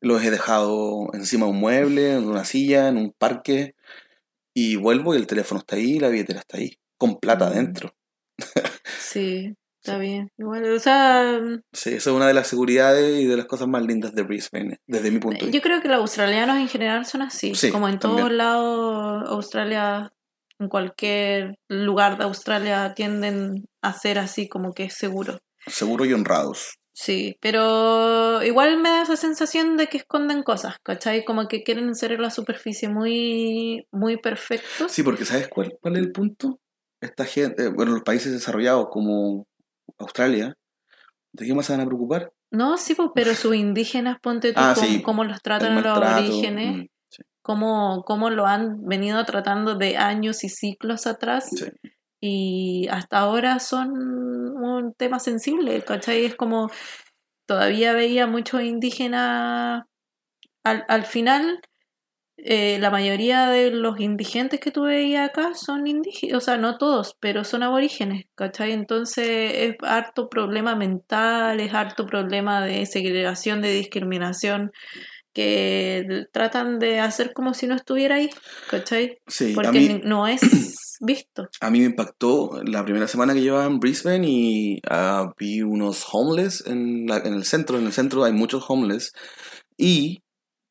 [0.00, 3.74] Los he dejado encima de un mueble, en una silla, en un parque,
[4.54, 7.52] y vuelvo y el teléfono está ahí la billetera está ahí, con plata Mm.
[7.52, 7.94] adentro.
[9.00, 10.30] Sí, está bien.
[10.38, 11.40] Igual, o sea,
[11.72, 14.78] Sí, eso es una de las seguridades y de las cosas más lindas de Brisbane,
[14.86, 15.66] desde mi punto de Yo vista.
[15.68, 17.54] creo que los australianos en general son así.
[17.54, 20.12] Sí, como en todos lados, Australia,
[20.60, 25.38] en cualquier lugar de Australia tienden a ser así como que es seguro.
[25.66, 26.78] Seguros y honrados.
[27.00, 31.24] Sí, pero igual me da esa sensación de que esconden cosas, ¿cachai?
[31.24, 34.90] Como que quieren ser en la superficie muy, muy perfectos.
[34.90, 36.58] Sí, porque ¿sabes cuál, cuál es el punto?
[37.00, 39.46] Esta gente, bueno, los países desarrollados como
[39.98, 40.56] Australia,
[41.32, 42.32] ¿de qué más se van a preocupar?
[42.50, 45.86] No, sí, pues, pero sus indígenas, ponte tú, Ah, cómo, sí, cómo los tratan los
[45.86, 51.48] aborígenes, mm, sí, cómo, cómo lo han venido tratando de años y ciclos atrás.
[51.54, 51.66] sí.
[52.20, 56.24] Y hasta ahora son un tema sensible, ¿cachai?
[56.24, 56.70] Es como
[57.46, 59.84] todavía veía muchos indígenas,
[60.64, 61.60] al, al final
[62.40, 66.78] eh, la mayoría de los indigentes que tú veías acá son indígenas, o sea, no
[66.78, 68.70] todos, pero son aborígenes, ¿cachai?
[68.72, 74.70] Entonces es harto problema mental, es harto problema de segregación, de discriminación,
[75.32, 78.30] que tratan de hacer como si no estuviera ahí,
[78.70, 79.18] ¿cachai?
[79.26, 80.40] Sí, a Porque mí, no es
[81.00, 81.48] visto.
[81.60, 86.04] a mí me impactó la primera semana que llevaba en Brisbane y ah, vi unos
[86.12, 87.78] homeless en, la- en el centro.
[87.78, 89.12] En el centro hay muchos homeless
[89.76, 90.22] y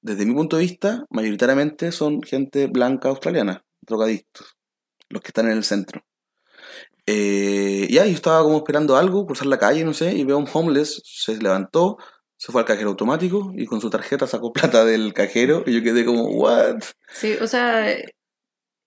[0.01, 4.55] desde mi punto de vista, mayoritariamente son gente blanca australiana, drogadictos,
[5.09, 6.01] los que están en el centro.
[7.05, 10.37] Eh, y ahí yo estaba como esperando algo, cruzar la calle, no sé, y veo
[10.37, 11.97] un homeless, se levantó,
[12.47, 15.83] se fue al cajero automático y con su tarjeta sacó plata del cajero y yo
[15.83, 16.77] quedé como, ¿what?
[17.13, 17.93] Sí, o sea,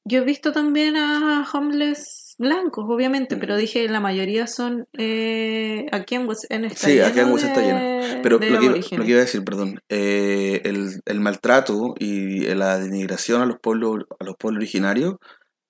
[0.06, 6.14] yo he visto también a homeless blancos, obviamente, pero dije la mayoría son eh, aquí
[6.14, 8.64] en West End está Sí, aquí en lleno West End está de- Pero lo que,
[8.64, 13.46] iba- lo que iba a decir, perdón, eh, el, el maltrato y la denigración a
[13.46, 15.16] los pueblos, a los pueblos originarios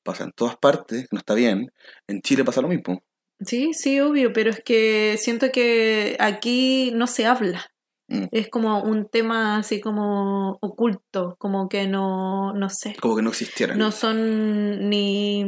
[0.05, 1.73] pasa en todas partes, no está bien.
[2.07, 3.03] En Chile pasa lo mismo.
[3.45, 7.67] Sí, sí, obvio, pero es que siento que aquí no se habla.
[8.11, 8.25] Mm.
[8.33, 12.97] Es como un tema así como oculto, como que no, no sé.
[13.01, 13.79] Como que no existieran.
[13.79, 15.45] No son ni,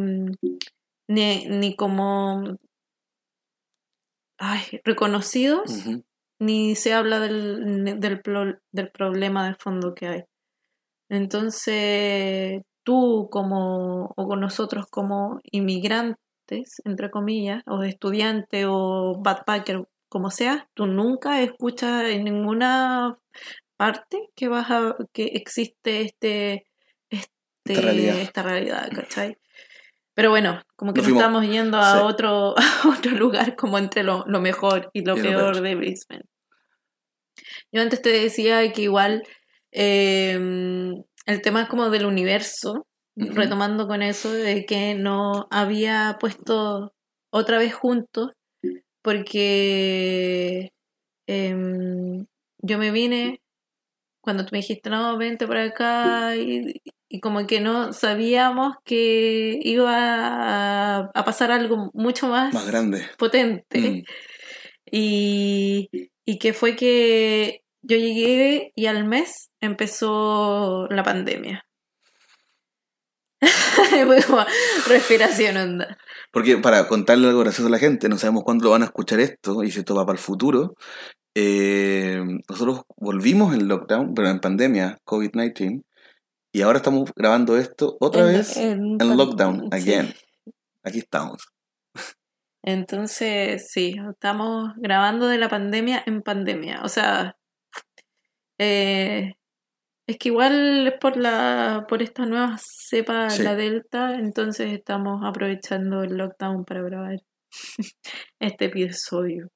[1.08, 2.56] ni, ni como
[4.38, 5.86] ay, reconocidos,
[6.40, 10.24] ni se habla del, del, pro- del problema de fondo que hay.
[11.10, 20.30] Entonces, tú como, o con nosotros como inmigrantes, entre comillas, o estudiante o backpacker, como
[20.30, 23.18] sea, tú nunca escuchas en ninguna
[23.78, 26.66] parte que vas a, que existe este,
[27.08, 27.32] este
[27.64, 28.18] Esta realidad.
[28.18, 29.38] esta realidad, ¿cachai?
[30.14, 31.98] Pero bueno, como que Nos estamos yendo a sí.
[32.02, 36.24] otro, a otro lugar como entre lo, lo mejor y lo Y peor de Brisbane.
[37.72, 39.22] Yo antes te decía que igual
[39.72, 40.34] eh,
[41.24, 46.92] el tema es como del universo, retomando con eso, de que no había puesto
[47.30, 48.32] otra vez juntos,
[49.02, 50.72] porque
[51.26, 52.26] em,
[52.58, 53.40] yo me vine
[54.20, 59.58] cuando tú me dijiste, no, vente para acá, y, y como que no sabíamos que
[59.62, 63.04] iba a, a pasar algo mucho más, Más grande.
[63.18, 63.80] potente.
[63.80, 64.02] Mm.
[64.92, 65.88] Y,
[66.24, 71.66] y que fue que yo llegué y al mes empezó la pandemia.
[74.86, 75.98] respiración onda.
[76.32, 79.20] Porque para contarle algo gracioso a la gente, no sabemos cuándo lo van a escuchar
[79.20, 80.74] esto y si esto va para el futuro.
[81.34, 85.82] eh, nosotros volvimos en lockdown, pero en pandemia, COVID-19,
[86.52, 89.68] y ahora estamos grabando esto otra En- vez en, lockdown, sí.
[89.72, 90.14] again.
[90.82, 91.48] Aquí estamos.
[92.62, 96.82] Entonces, sí, estamos grabando de la pandemia en pandemia.
[96.84, 97.36] O sea,
[98.58, 99.32] eh,
[100.12, 103.42] es que igual es por la, por esta nueva cepa, Sí.
[103.42, 107.16] la Delta, entonces estamos aprovechando el lockdown para grabar
[108.40, 109.48] este episodio.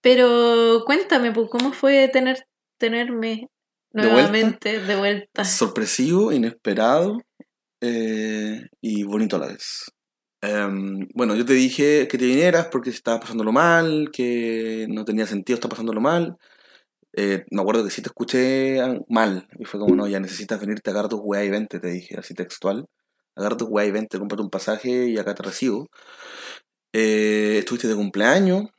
[0.00, 2.38] Pero cuéntame, pues, ¿cómo fue tener,
[2.78, 3.48] tenerme
[3.92, 4.12] ¿De vuelta?
[4.12, 5.44] nuevamente de vuelta?
[5.44, 7.18] Sorpresivo, inesperado
[7.82, 9.90] eh, y bonito a la vez.
[10.42, 15.26] Em, bueno, yo te dije que te vinieras porque estabas pasándolo mal, que no tenía
[15.26, 16.36] sentido estar pasándolo mal.
[17.22, 18.78] Eh, me acuerdo que sí te escuché
[19.08, 19.46] mal.
[19.58, 22.32] Y fue como, no, ya necesitas venirte, agarra tus weá y vente, te dije, así
[22.32, 22.86] textual.
[23.36, 25.90] Agarra tus weá y vente, cómprate un pasaje y acá te recibo.
[26.94, 28.70] Eh, estuviste de cumpleaños,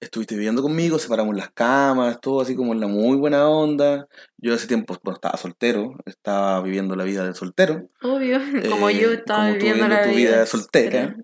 [0.00, 4.06] estuviste viviendo conmigo, separamos las camas, todo así como en la muy buena onda.
[4.36, 7.88] Yo ese tiempo, bueno, estaba soltero, estaba viviendo la vida de soltero.
[8.02, 11.16] Obvio, como Eh, yo estaba como viviendo viviendo la tu vida vida soltera.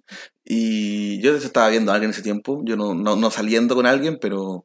[0.42, 3.84] Y yo estaba viendo a alguien en ese tiempo, yo no, no, no saliendo con
[3.84, 4.64] alguien, pero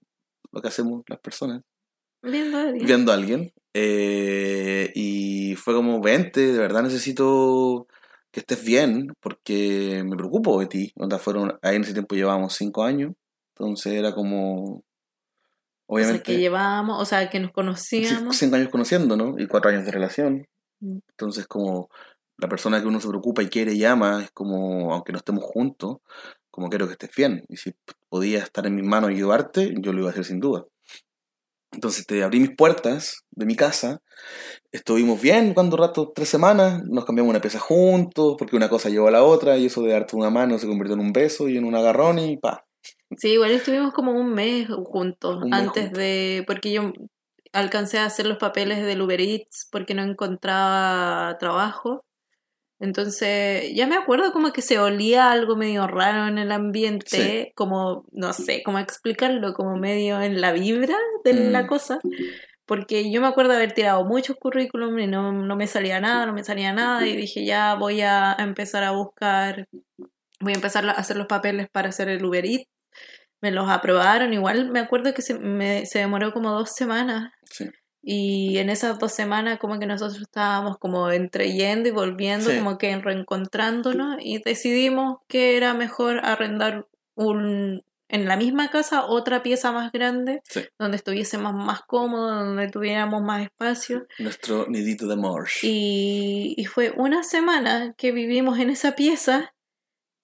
[0.52, 1.62] lo que hacemos las personas,
[2.22, 2.86] Viendo a alguien.
[2.86, 3.54] viendo a alguien.
[3.74, 7.88] Eh, y fue como, vente, de verdad necesito
[8.32, 10.92] que estés bien, porque me preocupo de ti.
[10.96, 13.14] Onda, fueron, ahí en ese tiempo llevábamos cinco años,
[13.56, 18.36] entonces era como, O sea, obviamente, que llevábamos, o sea, que nos conocíamos.
[18.36, 19.36] cinco años conociendo, ¿no?
[19.38, 20.48] Y cuatro años de relación.
[20.80, 21.00] Mm.
[21.10, 21.90] Entonces, como
[22.38, 25.44] la persona que uno se preocupa y quiere y ama, es como, aunque no estemos
[25.44, 25.98] juntos,
[26.52, 27.44] como quiero que estés bien.
[27.50, 27.74] Y si
[28.10, 30.66] podía estar en mis manos y ayudarte, yo lo iba a hacer sin duda.
[31.72, 34.02] Entonces te abrí mis puertas de mi casa,
[34.72, 39.08] estuvimos bien cuando rato, tres semanas, nos cambiamos una pieza juntos, porque una cosa llevó
[39.08, 41.58] a la otra, y eso de darte una mano se convirtió en un beso y
[41.58, 42.66] en un agarrón y pa.
[43.18, 46.92] Sí, igual estuvimos como un mes juntos Un mes antes de, porque yo
[47.54, 52.04] alcancé a hacer los papeles del Uber Eats porque no encontraba trabajo.
[52.80, 58.06] Entonces, ya me acuerdo como que se olía algo medio raro en el ambiente, como,
[58.12, 61.68] no sé cómo explicarlo, como medio en la vibra de la Mm.
[61.68, 62.00] cosa.
[62.66, 66.34] Porque yo me acuerdo haber tirado muchos currículum y no, no me salía nada, no
[66.34, 69.66] me salía nada, y dije, ya voy a empezar a buscar,
[70.40, 72.66] voy a empezar a hacer los papeles para hacer el Uber Eats.
[73.42, 77.32] Me los aprobaron, igual me acuerdo que se, me, se demoró como dos semanas.
[77.46, 77.70] Sí.
[78.02, 82.58] Y en esas dos semanas como que nosotros estábamos como entre yendo y volviendo, Sí.
[82.58, 89.44] como que reencontrándonos y decidimos que era mejor arrendar un, en la misma casa otra
[89.44, 90.62] pieza más grande, Sí.
[90.80, 94.08] donde estuviésemos más cómodos, donde tuviéramos más espacio.
[94.18, 95.48] Nuestro nidito de amor.
[95.62, 99.54] Y, y fue una semana que vivimos en esa pieza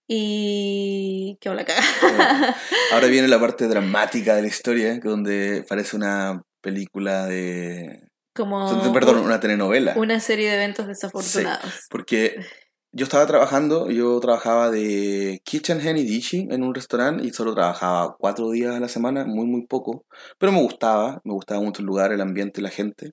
[0.08, 1.38] y...
[1.42, 2.56] ¡Qué hola cagada!
[2.94, 8.10] Ahora viene la parte dramática de la historia, que donde parece una película de...
[8.36, 9.93] Como Perdón, una telenovela.
[9.95, 11.86] una serie de eventos desafortunados.
[11.89, 12.36] Porque
[12.91, 17.54] yo estaba trabajando, yo trabajaba de kitchen hand y dishi en un restaurante y solo
[17.54, 20.06] trabajaba cuatro días a la semana, muy, muy poco.
[20.38, 23.12] Pero me gustaba, me gustaba mucho el lugar, el ambiente, la gente.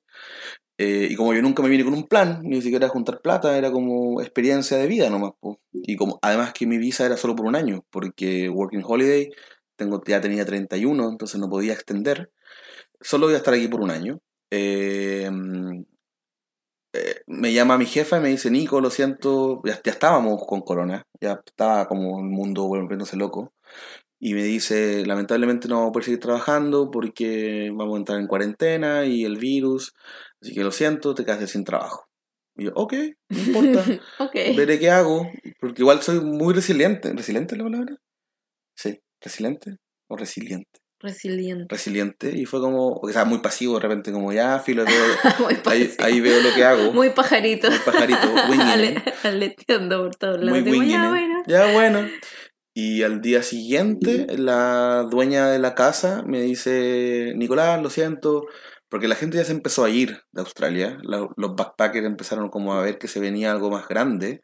[0.78, 3.70] Eh, y como yo nunca me vine con un plan, ni siquiera juntar plata, era
[3.70, 5.32] como experiencia de vida nomás.
[5.38, 5.60] po.
[5.72, 9.30] Y como además que mi visa era solo por un año, porque Working Holiday
[9.76, 12.30] tengo, ya tenía 31, entonces no podía extender.
[13.02, 14.18] Solo voy a estar aquí por un año.
[14.50, 15.30] Eh,
[16.94, 20.60] eh, me llama mi jefa y me dice, Nico, lo siento, ya, ya estábamos con
[20.60, 23.54] corona, ya estaba como el mundo volviéndose loco.
[24.20, 28.28] Y me dice, lamentablemente no vamos a poder seguir trabajando porque vamos a entrar en
[28.28, 29.94] cuarentena y el virus.
[30.40, 32.04] Así que lo siento, te quedas sin trabajo.
[32.54, 32.94] Y yo, ok,
[33.30, 33.84] no importa,
[34.20, 34.34] ok.
[34.56, 35.28] veré qué hago.
[35.58, 37.12] Porque igual soy muy resiliente.
[37.12, 37.96] ¿Resiliente es la palabra?
[38.76, 40.81] Sí, resiliente o resiliente.
[41.02, 41.66] Resiliente.
[41.68, 42.30] Resiliente.
[42.36, 44.84] Y fue como, o sea, muy pasivo de repente, como ya, filo,
[45.66, 46.92] ahí, ahí veo lo que hago.
[46.92, 47.68] Muy pajarito.
[47.68, 48.18] Muy pajarito.
[48.62, 50.62] Ale- Aleteando por todos lados.
[50.62, 51.42] Muy ya, bueno.
[51.46, 52.08] Ya, bueno.
[52.74, 58.46] Y al día siguiente, la dueña de la casa me dice, Nicolás, lo siento,
[58.88, 60.98] porque la gente ya se empezó a ir de Australia.
[61.02, 64.40] La- los backpackers empezaron como a ver que se venía algo más grande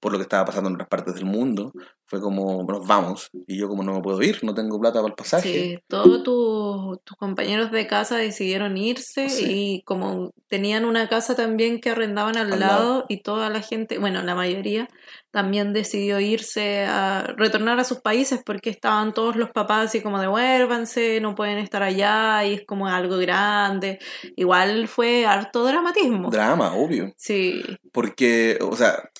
[0.00, 1.72] por lo que estaba pasando en otras partes del mundo.
[2.06, 3.30] Fue como, nos vamos.
[3.46, 5.52] Y yo como no me puedo ir, no tengo plata para el pasaje.
[5.52, 9.44] Sí, todos tus tus compañeros de casa decidieron irse Sí.
[9.48, 13.06] y como tenían una casa también que arrendaban al, Al lado, lado.
[13.08, 14.88] y toda la gente, bueno, la mayoría
[15.30, 20.18] también decidió irse a retornar a sus países porque estaban todos los papás así como
[20.18, 23.98] devuélvanse, no pueden estar allá y es como algo grande.
[24.36, 26.30] Igual fue harto dramatismo.
[26.30, 27.12] Drama, obvio.
[27.16, 29.10] Sí, Porque, o sea,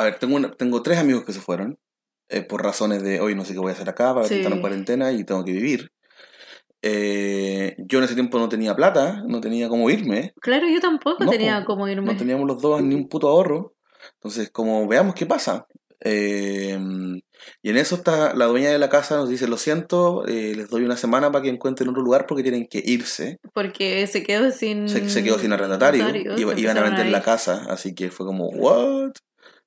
[0.00, 1.78] a ver, tengo, una- tengo tres amigos que se fueron
[2.28, 4.36] eh, por razones de hoy no sé qué voy a hacer acá para Sí.
[4.36, 5.90] estar en cuarentena y tengo que vivir.
[6.82, 11.24] Eh, yo en ese tiempo no tenía plata, no tenía cómo irme, claro, yo tampoco
[11.24, 12.12] No, tenía cómo irme.
[12.12, 13.74] no teníamos los dos ni un puto ahorro.
[14.14, 15.66] Entonces, como veamos qué pasa.
[16.02, 16.78] Eh,
[17.62, 20.70] y en eso está la dueña de la casa nos dice, lo siento, eh, les
[20.70, 23.38] doy una semana para que encuentren otro lugar porque tienen que irse.
[23.52, 24.88] Porque se quedó sin...
[24.88, 26.08] Se, se quedó sin arrendatario,
[26.38, 29.12] iban a vender la casa, así que fue como, ¿what?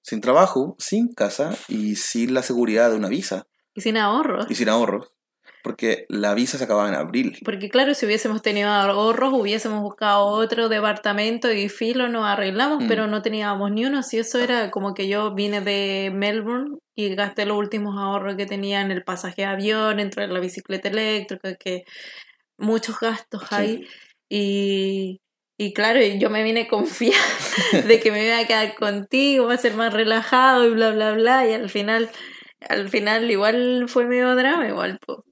[0.04, 4.46] Sin trabajo, sin casa y sin la seguridad de una visa Y sin ahorros.
[4.52, 5.12] y sin ahorros,
[5.63, 7.38] porque la visa se acababa en abril.
[7.46, 12.88] Porque claro, si hubiésemos tenido ahorros, hubiésemos buscado otro departamento y filo nos arreglamos, Mm.
[12.89, 14.04] pero no teníamos ni uno.
[14.04, 18.46] Si eso era como que yo vine de Melbourne y gasté los últimos ahorros que
[18.46, 21.86] tenía en el pasaje de avión, entre la bicicleta eléctrica, que
[22.58, 23.56] muchos gastos Sí.
[23.56, 23.88] hay.
[24.30, 25.22] Y,
[25.63, 27.17] y claro, yo me vine confiada
[27.88, 31.13] de que me iba a quedar contigo, va a ser más relajado y bla, bla,
[31.13, 31.47] bla.
[31.47, 32.10] Y al final,
[32.67, 34.99] al final igual fue medio drama, igual.
[35.06, 35.23] po.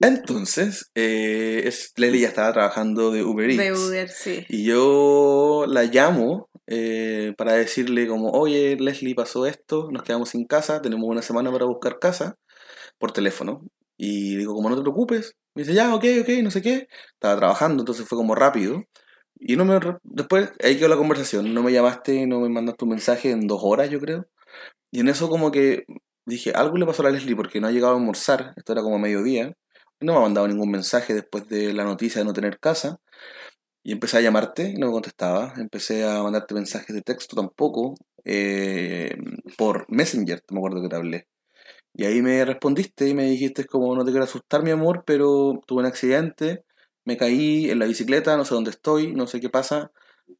[0.00, 3.62] Entonces, eh, es, Leslie ya estaba trabajando de Uber Eats.
[3.62, 4.44] De Uber, sí.
[4.48, 10.46] Y yo la llamo eh, para decirle como, oye, Leslie, pasó esto, nos quedamos sin
[10.46, 12.36] casa, tenemos una semana para buscar casa,
[12.98, 13.62] por teléfono.
[13.96, 16.88] Y digo, como no te preocupes, me dice, ya, ok, ok, no sé qué.
[17.12, 18.82] Estaba trabajando, entonces fue como rápido.
[19.38, 19.78] Y no me...
[20.02, 23.60] Después, ahí quedó la conversación, no me llamaste, no me mandaste un mensaje en dos
[23.62, 24.26] horas, yo creo.
[24.90, 25.84] Y en eso como que
[26.26, 28.82] dije, algo le pasó a la Leslie porque no ha llegado a almorzar, esto era
[28.82, 29.52] como a mediodía.
[30.00, 32.98] No me ha mandado ningún mensaje después de la noticia de no tener casa.
[33.84, 35.52] Y empecé a llamarte y no me contestaba.
[35.56, 37.94] Empecé a mandarte mensajes de texto tampoco.
[38.24, 39.16] eh,
[39.58, 41.26] por Messenger, me acuerdo que te hablé.
[41.94, 45.60] Y ahí me respondiste y me dijiste como no te quiero asustar mi amor, pero
[45.66, 46.64] tuve un accidente,
[47.04, 49.90] me caí en la bicicleta, no sé dónde estoy, no sé qué pasa,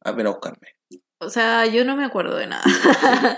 [0.03, 0.69] a ver a buscarme.
[1.19, 2.63] O sea, yo no me acuerdo de nada.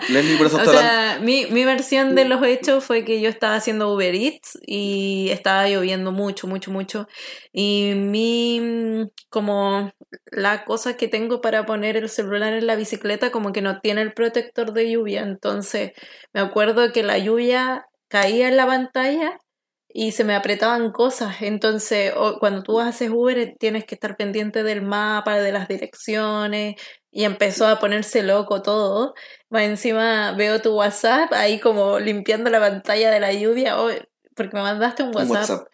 [0.09, 3.21] Leslie por eso O está hablando- sea, mi, mi versión de los hechos fue que
[3.21, 7.07] yo estaba haciendo Uber Eats y estaba lloviendo mucho, mucho, mucho.
[7.53, 9.91] Y mi, como
[10.31, 14.01] la cosa que tengo para poner el celular en la bicicleta, como que no tiene
[14.01, 15.21] el protector de lluvia.
[15.21, 15.91] Entonces,
[16.33, 19.39] me acuerdo que la lluvia caía en la pantalla
[19.89, 21.41] y se me apretaban cosas.
[21.41, 26.75] Entonces, cuando tú haces Uber, tienes que estar pendiente del mapa, de las direcciones,
[27.11, 29.13] y empezó a ponerse loco todo.
[29.49, 33.89] Más encima veo tu WhatsApp ahí como limpiando la pantalla de la lluvia, oh,
[34.35, 35.67] porque me mandaste un un WhatsApp, WhatsApp.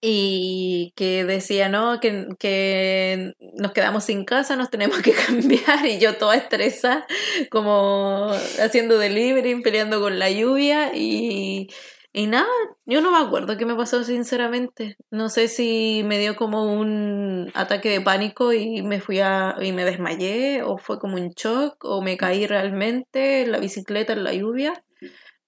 [0.00, 5.98] y que decía, no, que, que nos quedamos sin casa, nos tenemos que cambiar, y
[6.00, 7.06] yo toda estresada,
[7.50, 11.68] como haciendo delivery, peleando con la lluvia, y,
[12.12, 12.48] y nada,
[12.86, 14.96] yo no me acuerdo qué me pasó sinceramente.
[15.10, 19.72] No sé si me dio como un ataque de pánico y me fui a, y
[19.72, 24.24] me desmayé, o fue como un shock, o me caí realmente en la bicicleta en
[24.24, 24.84] la lluvia,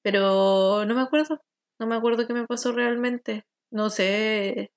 [0.03, 1.41] pero no me acuerdo,
[1.81, 3.45] no me acuerdo qué me pasó realmente.
[3.71, 4.73] No sé,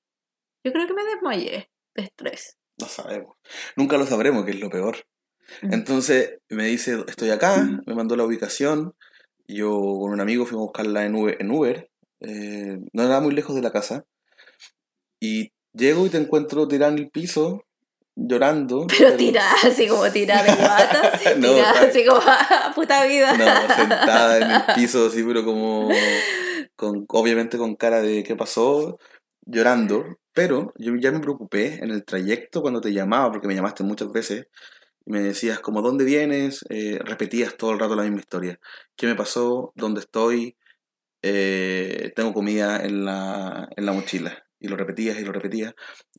[0.63, 2.57] yo creo que me desmayé de estrés.
[2.79, 3.36] No sabemos.
[3.75, 5.05] Nunca lo sabremos, que es lo peor.
[5.61, 5.73] Mm.
[5.73, 8.95] Entonces me dice, estoy acá, me mandó la ubicación.
[9.47, 11.37] Yo con un amigo fuimos a buscarla en Uber.
[11.39, 11.89] En Uber
[12.21, 14.05] eh, no era muy lejos de la casa.
[15.19, 17.63] Y llego y te encuentro tirada en el piso,
[18.15, 18.87] llorando.
[18.97, 23.33] Pero tirada, así como tirada de guata, así, No, tirada así como, ¡ah, puta vida!
[23.37, 25.89] No, sentada en el piso, así, pero como.
[26.75, 28.99] Con, obviamente con cara de qué pasó,
[29.45, 30.03] llorando.
[30.33, 34.11] Pero yo ya me preocupé en el trayecto cuando te llamaba, porque me llamaste muchas
[34.11, 34.47] veces.
[35.05, 36.65] Y me decías, como, ¿dónde vienes?
[36.69, 38.59] Eh, repetías todo el rato la misma historia.
[38.95, 39.71] ¿Qué me pasó?
[39.75, 40.57] ¿Dónde estoy?
[41.21, 44.43] Eh, tengo comida en la, en la mochila.
[44.59, 45.73] Y lo repetías y lo repetías.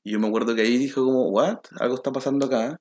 [0.05, 1.59] Y yo me acuerdo que ahí dijo como, ¿what?
[1.80, 2.80] Algo está pasando acá.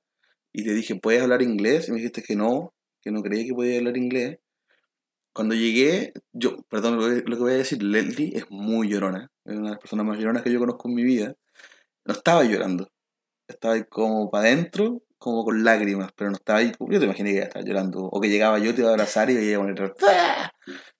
[0.52, 1.88] Y te dije, ¿puedes hablar inglés?
[1.88, 4.38] Y me dijiste que no, que no creía que podía hablar inglés.
[5.32, 9.30] Cuando llegué, yo, perdón lo que, voy a decir, Leslie es muy llorona.
[9.44, 11.34] Es una de las personas más lloronas que yo conozco en mi vida.
[12.04, 12.88] No estaba llorando.
[13.48, 16.72] Estaba como para adentro, como con lágrimas, pero no estaba ahí.
[16.78, 18.00] Yo te imaginé que estaba llorando.
[18.04, 19.94] O que llegaba yo, te iba a abrazar y ella iba a poner.
[20.08, 20.50] ¡Ah!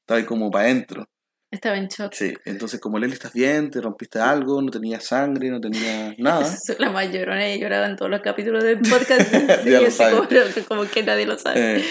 [0.00, 1.08] Estaba ahí como para adentro.
[1.50, 2.12] Estaba en shock.
[2.12, 6.46] Sí, entonces como Leslie estás bien, te rompiste algo, no tenías sangre, no tenías nada.
[6.78, 9.32] La más llorona y he llorado en todos los capítulos del podcast.
[9.62, 11.76] Sí, Ya lo como, como que nadie lo sabe.
[11.78, 11.84] Eh,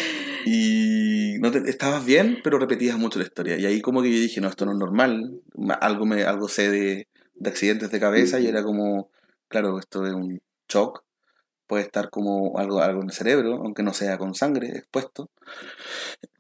[0.46, 3.58] y no te- estabas bien, pero repetías mucho la historia.
[3.58, 5.42] Y ahí como que yo dije, no, esto no es normal.
[5.56, 9.10] Ma- Algo, me, algo sé de, de accidentes de cabeza y era como,
[9.48, 11.04] claro, esto es un shock.
[11.68, 15.30] Puede estar como algo, algo en el cerebro, aunque no sea con sangre expuesto.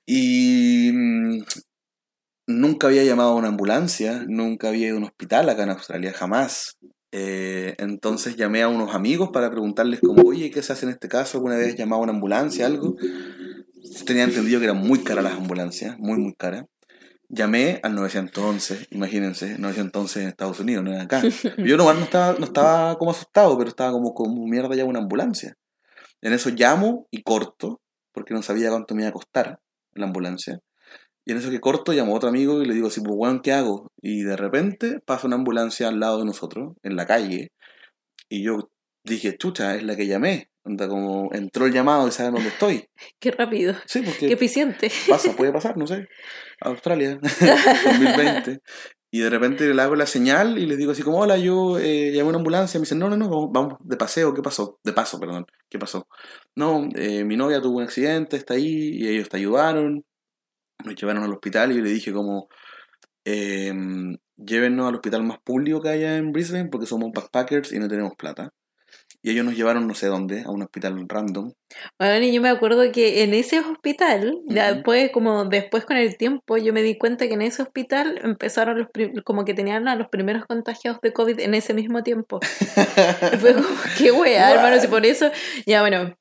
[0.05, 1.43] Y mm,
[2.47, 6.13] nunca había llamado a una ambulancia, nunca había ido a un hospital acá en Australia,
[6.13, 6.77] jamás.
[7.11, 11.07] Eh, entonces llamé a unos amigos para preguntarles como, oye, ¿qué se hace en este
[11.07, 11.37] caso?
[11.37, 12.95] ¿Alguna vez llamado a una ambulancia, algo?
[14.05, 16.65] Tenía entendido que eran muy caras las ambulancias, muy, muy caras.
[17.27, 21.21] Llamé al 911, imagínense, 911 en Estados Unidos, no era acá.
[21.57, 24.99] Yo nomás no estaba, no estaba como asustado, pero estaba como, como mierda ya una
[24.99, 25.57] ambulancia.
[26.21, 27.81] En eso llamo y corto,
[28.13, 29.59] porque no sabía cuánto me iba a costar
[29.93, 30.59] la ambulancia.
[31.25, 33.41] Y en eso que corto, llamo a otro amigo y le digo, así, pues, weón,
[33.41, 33.91] ¿qué hago?
[34.01, 37.51] Y de repente pasa una ambulancia al lado de nosotros, en la calle,
[38.29, 38.69] y yo
[39.03, 40.49] dije, chucha, es la que llamé.
[40.65, 42.85] Onda, como entró el llamado y saben dónde estoy.
[43.19, 44.91] Qué rápido, Sí, qué porque eficiente.
[45.07, 46.07] pasa, puede pasar, no sé.
[46.61, 47.19] Australia,
[47.85, 48.59] 2020.
[49.11, 52.11] Y de repente le hago la señal y les digo así como, hola, yo eh,
[52.11, 52.79] llamé a una ambulancia.
[52.79, 54.79] Me dicen, no, no, no, vamos, vamos de paseo, ¿qué pasó?
[54.83, 56.07] De paso, perdón, ¿qué pasó?
[56.55, 60.03] No, eh, mi novia tuvo un accidente, está ahí, y ellos te ayudaron.
[60.83, 62.49] Nos llevaron al hospital y yo le dije como,
[63.23, 63.71] eh,
[64.35, 68.13] llévennos al hospital más público que haya en Brisbane porque somos backpackers y no tenemos
[68.17, 68.49] plata.
[69.25, 71.51] Y ellos nos llevaron no sé dónde, a un hospital random.
[71.97, 76.57] Bueno, y yo me acuerdo que en ese hospital, después, como después con el tiempo,
[76.57, 78.87] yo me di cuenta que en ese hospital empezaron los,
[79.23, 82.39] como que tenían a los primeros contagiados de COVID en ese mismo tiempo.
[83.33, 83.67] Y fue como,
[83.97, 85.31] qué weá, hermano, si por eso,
[85.65, 86.15] ya bueno,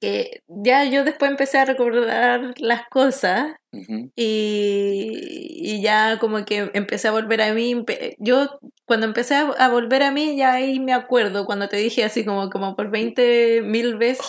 [0.00, 5.12] que ya yo después empecé a recordar las cosas y,
[5.60, 7.84] y ya como que empecé a volver a mí.
[8.18, 12.04] Yo cuando empecé a, a volver a mí, ya ahí me acuerdo, cuando te dije
[12.04, 14.26] así como, como por 20 mil veces,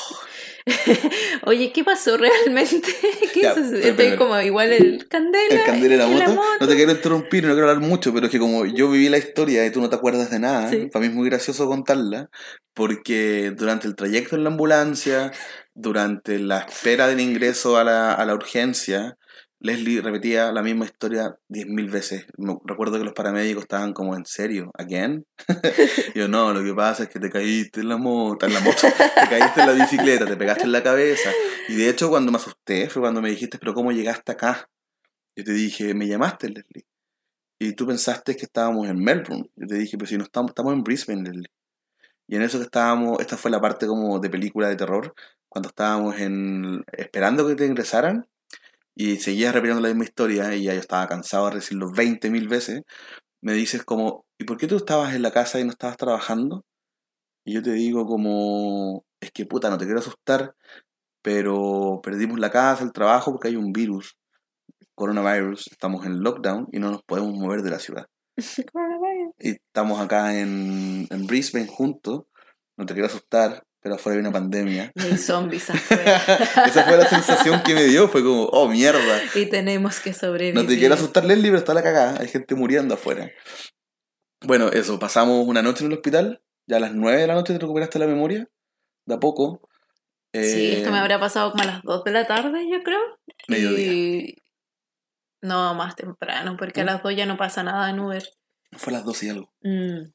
[1.45, 2.87] oye, ¿qué pasó realmente?
[3.33, 3.65] ¿Qué Ya, es eso?
[3.71, 5.55] pero Entonces primero, como igual el candela.
[5.55, 6.41] El candela de la y moto.
[6.59, 9.17] No te quiero interrumpir, no quiero hablar mucho, pero es que como yo viví la
[9.17, 10.87] historia y tú no te acuerdas de nada, Sí.
[10.91, 12.29] para mí es muy gracioso contarla,
[12.73, 15.31] porque durante el trayecto en la ambulancia,
[15.73, 19.17] durante la espera del ingreso a la, a la urgencia,
[19.61, 22.25] Leslie repetía la misma historia diez mil veces.
[22.63, 24.71] Recuerdo que los paramédicos estaban como, ¿en serio?
[24.73, 25.25] ¿Again?
[26.15, 28.79] yo, no, lo que pasa es que te caíste en la moto, en la moto,
[28.81, 31.31] te caíste en la bicicleta, te pegaste en la cabeza.
[31.67, 34.69] Y de hecho, cuando me asusté, fue cuando me dijiste, pero ¿cómo llegaste acá?
[35.35, 36.85] Yo te dije, me llamaste, Leslie.
[37.59, 39.49] Y tú pensaste que estábamos en Melbourne.
[39.57, 41.51] Yo te dije, pero si no estamos, estamos en Brisbane, Leslie.
[42.27, 45.13] Y en eso que estábamos, esta fue la parte como de película de terror,
[45.49, 48.25] cuando estábamos en, esperando que te ingresaran
[48.95, 52.81] y seguías repitiendo la misma historia y ya yo estaba cansado de decirlo 20.000 veces,
[53.41, 56.65] me dices como, ¿y por qué tú estabas en la casa y no estabas trabajando?
[57.45, 60.55] Y yo te digo como, es que puta, no te quiero asustar,
[61.21, 64.17] pero perdimos la casa, el trabajo porque hay un virus,
[64.95, 68.05] coronavirus, estamos en lockdown y no nos podemos mover de la ciudad.
[69.39, 72.23] y estamos acá en, en Brisbane juntos,
[72.77, 74.91] no te quiero asustar, pero afuera hay una pandemia.
[74.95, 76.17] Y hay zombies afuera.
[76.65, 79.21] Esa fue la sensación que me dio, fue como, oh mierda.
[79.35, 80.55] y tenemos que sobrevivir.
[80.55, 83.29] No te quiero asustar, Leslie, pero está la cagada, hay gente muriendo afuera.
[84.41, 87.53] Bueno, eso, pasamos una noche en el hospital, ya a las 9 de la noche
[87.53, 88.47] te recuperaste la memoria,
[89.05, 89.61] de a poco.
[90.33, 92.99] Sí, Eh, esto me habrá pasado como a las 2 de la tarde, yo creo.
[93.47, 93.91] Mediodía.
[93.91, 94.35] Y...
[95.41, 96.87] No, más temprano, porque a ¿Mm?
[96.87, 98.23] las 2 ya no pasa nada en Uber.
[98.73, 99.53] Fue a las 12 y algo.
[99.61, 100.11] Mm.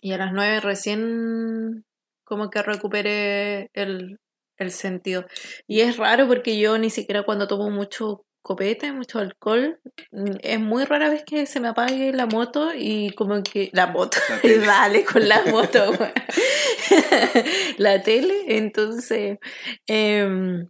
[0.00, 1.84] Y a las 9 recién
[2.26, 4.18] como que recuperé el,
[4.58, 5.24] el sentido.
[5.66, 9.80] Y es raro porque yo ni siquiera cuando tomo mucho copete, mucho alcohol,
[10.12, 13.88] mm, es muy rara vez que se me apague la moto y como que la
[13.88, 15.92] moto, La dale con la moto,
[17.78, 19.38] la tele, entonces
[19.88, 20.68] em,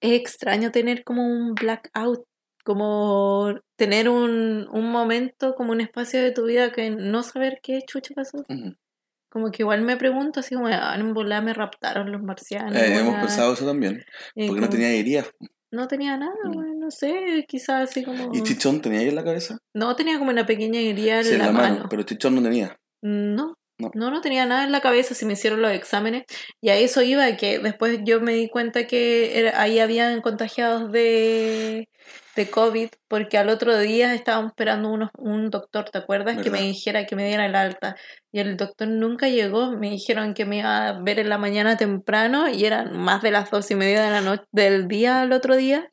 [0.00, 2.26] es extraño tener como un blackout,
[2.64, 7.80] como tener un, un momento, como un espacio de tu vida que no saber qué
[7.86, 8.44] chucha pasó.
[9.34, 12.76] Como que igual me pregunto así como, ah, en volada me raptaron los marcianos.
[12.76, 13.20] Eh, hemos weá".
[13.22, 14.04] pensado eso también,
[14.46, 15.28] porque no tenía heridas.
[15.72, 16.78] no tenía nada, Mm.
[16.78, 18.30] no sé, quizás así como...
[18.32, 19.58] ¿Y Chichón tenía ahí en la cabeza?
[19.74, 21.74] No, tenía como una pequeña herida en Sí, en la, la mano.
[21.74, 22.76] mano, pero Chichón no tenía.
[23.02, 23.90] No, No.
[23.94, 26.24] no, no tenía nada en la cabeza si me hicieron los exámenes.
[26.60, 30.92] Y a eso iba, que después yo me di cuenta que era- ahí habían contagiados
[30.92, 31.88] de,
[32.36, 36.40] de COVID, porque al otro día estábamos esperando unos, un doctor, ¿te acuerdas?
[36.40, 37.96] Que me dijera que me diera el alta.
[38.30, 41.76] Y el doctor nunca llegó, me dijeron que me iba a ver en la mañana
[41.76, 45.32] temprano y eran más de las dos y media de la noche del día al
[45.32, 45.90] otro día.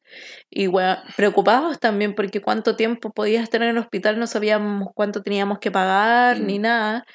[0.51, 5.23] Y bueno, preocupados también porque cuánto tiempo podías estar en el hospital, no sabíamos cuánto
[5.23, 6.61] teníamos que pagar ni Mm.
[6.61, 7.05] nada.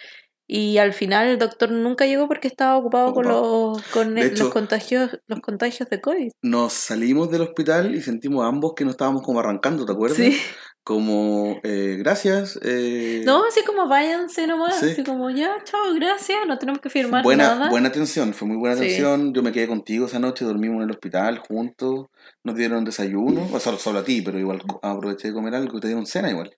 [0.49, 4.27] Y al final el doctor nunca llegó porque estaba ocupado, con los con De el-
[4.33, 6.31] hecho- los contagios los contagios de COVID.
[6.43, 10.17] Nos salimos del hospital y sentimos ambos que nos estábamos como arrancando, ¿te acuerdas?
[10.19, 10.39] Sí.
[10.85, 12.61] Como, eh, gracias.
[12.63, 14.91] eh, No, así como váyanse nomás, Sí.
[14.93, 17.71] así como ya, chao, gracias, no tenemos que firmar buena, nada.
[17.71, 18.83] buena atención, fue muy buena Sí.
[18.85, 19.35] atención.
[19.35, 22.07] Yo me quedé contigo esa noche, dormimos en el hospital juntos,
[22.45, 25.81] nos dieron desayuno, o sea, solo a ti, pero igual aproveché de comer algo y
[25.81, 26.57] te dieron cena igual.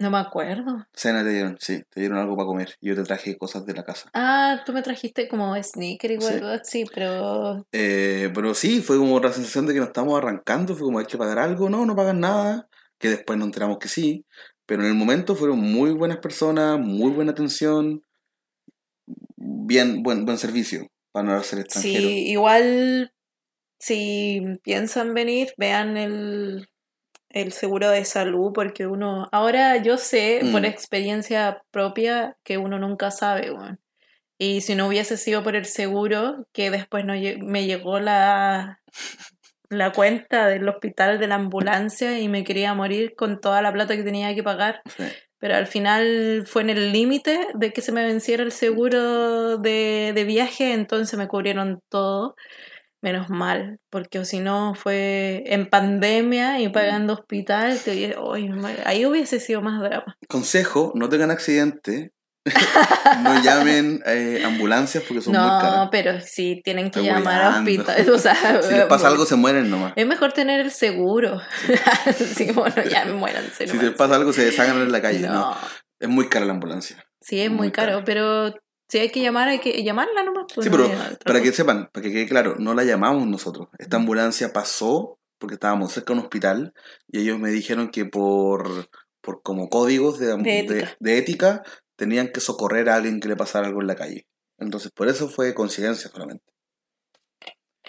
[0.00, 0.86] No me acuerdo.
[0.92, 2.76] Cena te dieron, sí, te dieron algo para comer.
[2.80, 4.08] Yo te traje cosas de la casa.
[4.14, 6.84] Ah, tú me trajiste como sneaker igual, Sí.
[6.84, 10.86] sí, pero Eh, pero sí, fue como la sensación de que nos estamos arrancando, fue
[10.86, 12.68] como hay que pagar algo, no, no pagan nada,
[12.98, 14.24] que después nos enteramos que sí,
[14.66, 18.04] pero en el momento fueron muy buenas personas, muy buena atención,
[19.36, 22.08] bien, buen, buen servicio para no ser extranjero.
[22.08, 23.12] Sí, igual
[23.80, 26.68] si piensan venir, vean el,
[27.30, 30.66] el seguro de salud, porque uno, ahora yo sé por Mm.
[30.66, 33.52] experiencia propia que uno nunca sabe.
[34.38, 38.80] Y si no hubiese sido por el seguro, que después no me llegó la,
[39.68, 43.96] la cuenta del hospital de la ambulancia y me quería morir con toda la plata
[43.96, 44.80] que tenía que pagar.
[44.96, 45.04] Sí.
[45.40, 50.12] Pero al final fue en el límite de que se me venciera el seguro de,
[50.14, 52.34] de viaje, entonces me cubrieron todo.
[53.00, 58.16] Menos mal, porque si no fue en pandemia y pagando hospital, te
[58.50, 60.16] ma- ahí hubiese sido más drama.
[60.28, 62.12] Consejo, no tengan accidente,
[63.22, 65.88] no llamen eh, ambulancias porque son muy No, caras.
[65.92, 68.10] pero sí tienen que Estoy llamar a hospital.
[68.10, 69.92] O sea, Si les pasa algo se mueren nomás.
[69.94, 71.40] es mejor tener el seguro.
[72.16, 73.66] sí, bueno, ya muéranse.
[73.66, 73.84] Si nomás.
[73.84, 75.20] les pasa algo se desangran en la calle.
[75.20, 75.32] No.
[75.52, 75.56] No,
[76.00, 76.96] Es muy cara la ambulancia.
[77.20, 78.04] sí, es muy, Muy caro, caro.
[78.04, 78.54] pero
[78.88, 80.46] si hay que llamar, hay que llamarla nomás.
[80.54, 80.90] pues, Sí, no pero
[81.24, 83.68] para que sepan, para que quede claro, no la llamamos nosotros.
[83.78, 86.74] Esta ambulancia pasó porque estábamos cerca de un hospital
[87.06, 88.88] y ellos me dijeron que por,
[89.20, 90.96] por como códigos de, De ética.
[90.98, 91.62] de ética
[91.96, 94.26] tenían que socorrer a alguien que le pasara algo en la calle.
[94.58, 96.44] Entonces, por eso fue coincidencia solamente.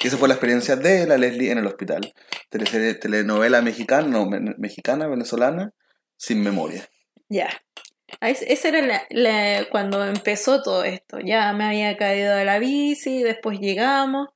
[0.02, 2.14] Y esa fue la experiencia de la Leslie en el hospital.
[2.50, 5.74] Tele- telenovela mexicana, no, me- mexicana, venezolana,
[6.18, 6.88] sin memoria.
[7.28, 7.50] Ya.
[7.50, 7.89] Ah, es-
[8.22, 11.20] Esa era la, la- cuando empezó todo esto.
[11.20, 14.28] Ya me había caído de la bici, después llegamos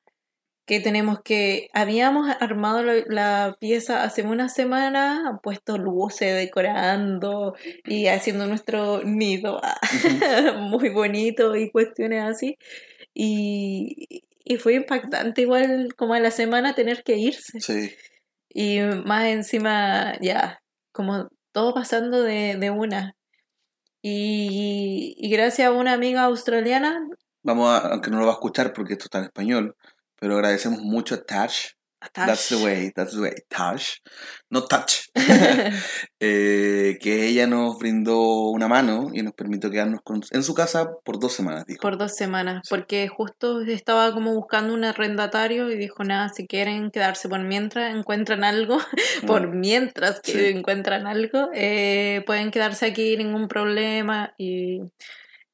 [0.65, 7.55] que tenemos que, habíamos armado la, la pieza hace una semana, puesto luces, decorando
[7.86, 9.59] y haciendo nuestro nido
[10.57, 12.57] muy bonito y cuestiones así.
[13.13, 17.59] Y, y fue impactante igual como a la semana tener que irse.
[17.59, 17.91] Sí.
[18.49, 20.61] Y más encima, ya,
[20.91, 23.15] como todo pasando de, de una.
[24.04, 27.08] Y, y gracias a una amiga australiana,
[27.43, 29.76] Vamos a, aunque no lo va a escuchar porque esto está en español,
[30.20, 31.72] pero agradecemos mucho a Tash.
[32.14, 33.34] That's the way, that's the way.
[33.49, 33.97] Tash.
[34.49, 35.10] No Touch.
[36.26, 40.89] Eh, que ella nos brindó una mano y nos permitió quedarnos con- en su casa
[41.04, 41.82] por dos semanas, dijo.
[41.82, 42.70] por dos semanas, Sí.
[42.70, 47.93] porque justo estaba como buscando un arrendatario y dijo, nada, si quieren quedarse por mientras
[47.93, 48.78] encuentran algo,
[49.28, 50.38] por mientras que Mm.
[50.38, 50.45] Sí.
[50.60, 54.32] encuentran algo, eh, pueden quedarse aquí, ningún problema.
[54.38, 54.80] Y,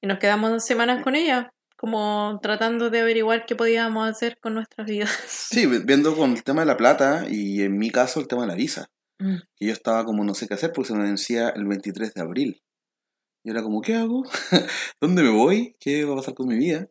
[0.02, 4.54] y nos quedamos dos semanas con ella, como tratando de averiguar qué podíamos hacer con
[4.54, 5.10] nuestras vidas.
[5.28, 8.42] Sí, vi- viendo con el tema de la plata y en mi caso el tema
[8.44, 8.90] de la visa.
[9.20, 9.38] Mm.
[9.56, 12.22] Que yo estaba como no sé qué hacer porque se me vencía el 23 de
[12.22, 12.62] abril.
[13.44, 14.24] Y era como, ¿qué hago?
[15.02, 15.76] ¿Dónde me voy?
[15.80, 16.88] ¿Qué va a pasar con mi vida?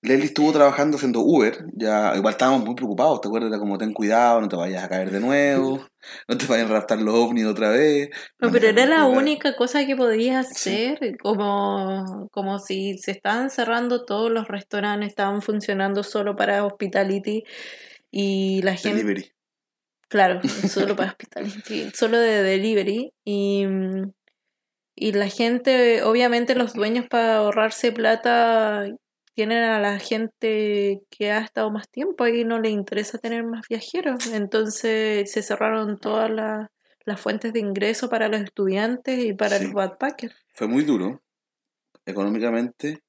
[0.00, 3.50] Leslie estuvo trabajando haciendo Uber, ya igual estábamos muy preocupados, ¿te acuerdas?
[3.50, 5.84] Era como, ten cuidado, no te vayas a caer de nuevo,
[6.28, 8.10] no te vayan a raptar los ovnis otra vez.
[8.40, 10.70] No, pero era la única cosa que podías Sí.
[10.70, 17.42] hacer, como, como si se estaban cerrando todos los restaurantes, estaban funcionando solo para hospitality
[18.12, 19.32] y la gente, Delivery.
[20.08, 20.40] claro,
[20.94, 23.66] solo para hospitality, solo de delivery y,
[24.94, 28.86] y la gente, obviamente los dueños para ahorrarse plata
[29.38, 33.68] tienen a la gente que ha estado más tiempo ahí no le interesa tener más
[33.68, 36.66] viajeros, entonces se cerraron todas las
[37.04, 39.64] las fuentes de ingreso para los estudiantes y para Sí.
[39.66, 40.34] los backpackers.
[40.54, 41.22] Fue muy duro,
[42.04, 43.02] económicamente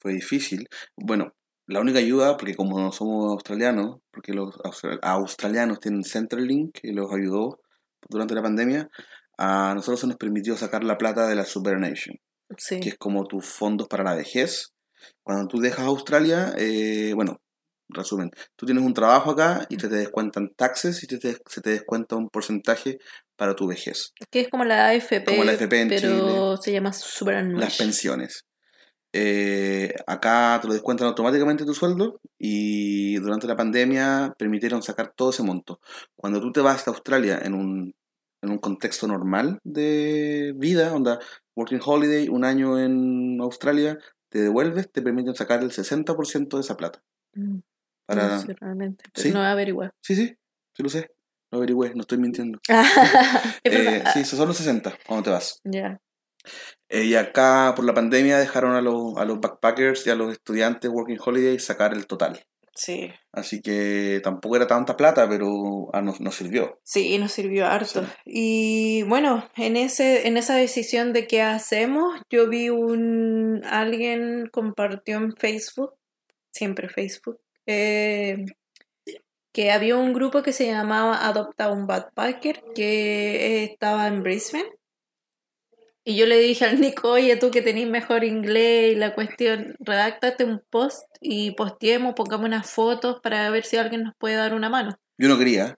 [0.00, 0.68] fue difícil.
[0.96, 1.32] Bueno,
[1.66, 6.92] la única ayuda, porque como no somos australianos, porque los austra- australianos tienen Centrelink que
[6.92, 7.58] los ayudó
[8.08, 8.88] durante la pandemia,
[9.38, 12.16] a nosotros se nos permitió sacar la plata de la Supernation,
[12.58, 12.80] Sí.
[12.80, 14.73] que es como tus fondos para la vejez.
[15.22, 17.40] Cuando tú dejas Australia, eh, bueno,
[17.88, 21.60] resumen, tú tienes un trabajo acá y te, te descuentan taxes y te, te- se
[21.60, 22.98] te descuenta un porcentaje
[23.36, 24.12] para tu vejez.
[24.30, 27.60] Que es como la AFP, Como la AFP en pero se llama Superannuation.
[27.60, 28.44] las pensiones.
[29.16, 35.30] Eh, acá te lo descuentan automáticamente tu sueldo y durante la pandemia permitieron sacar todo
[35.30, 35.78] ese monto.
[36.16, 37.94] Cuando tú te vas a Australia en un,
[38.42, 41.20] en un contexto normal de vida, onda,
[41.54, 43.96] working holiday, un año en Australia,
[44.34, 47.00] te devuelves, te permiten sacar el 60% de esa plata.
[47.34, 47.58] Mm,
[48.04, 48.30] Para...
[48.30, 49.32] No sé realmente, pero ¿Sí?
[49.32, 49.94] no averiguar.
[50.02, 50.36] Sí, sí,
[50.72, 51.12] sí lo sé.
[51.52, 52.58] Lo averigüé, no estoy mintiendo.
[53.62, 55.60] Eh, sí, son los 60 cuando te vas.
[55.62, 56.00] Ya.
[56.88, 60.32] Eh, y acá por la pandemia dejaron a los, a los backpackers y a los
[60.32, 62.44] estudiantes Working Holiday sacar el total.
[62.74, 63.10] Sí.
[63.32, 66.80] Así que tampoco era tanta plata, pero ah, nos, nos sirvió.
[66.82, 68.02] Sí, nos sirvió harto.
[68.04, 68.08] Sí.
[68.24, 75.18] Y bueno, en ese, en esa decisión de qué hacemos, yo vi un alguien compartió
[75.18, 75.94] en Facebook,
[76.50, 78.44] siempre Facebook, eh,
[79.52, 84.68] que había un grupo que se llamaba Adopta un Backpacker que estaba en Brisbane.
[86.06, 89.74] Y yo le dije al Nico, oye, tú que tenés mejor inglés y la cuestión,
[89.80, 94.52] redáctate un post y posteemos, pongamos unas fotos para ver si alguien nos puede dar
[94.54, 94.96] una mano.
[95.18, 95.76] Yo no quería,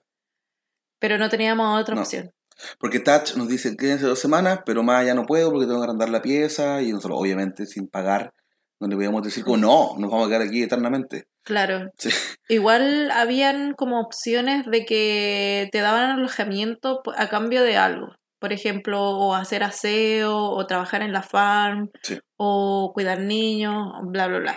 [0.99, 2.01] Pero no teníamos otra No.
[2.01, 2.31] opción.
[2.79, 5.83] porque Touch nos dice quédense dos semanas, pero más ya no puedo porque tengo que
[5.85, 8.33] arrendar la pieza y nosotros obviamente sin pagar
[8.79, 11.27] no le podíamos decir como no, nos vamos a quedar aquí eternamente.
[11.43, 11.91] Claro.
[11.99, 12.09] Sí.
[12.49, 18.07] Igual habían como opciones de que te daban alojamiento a cambio de algo.
[18.39, 22.19] Por ejemplo, o hacer aseo, o trabajar en la farm, Sí.
[22.37, 24.55] o cuidar niños, bla, bla, bla.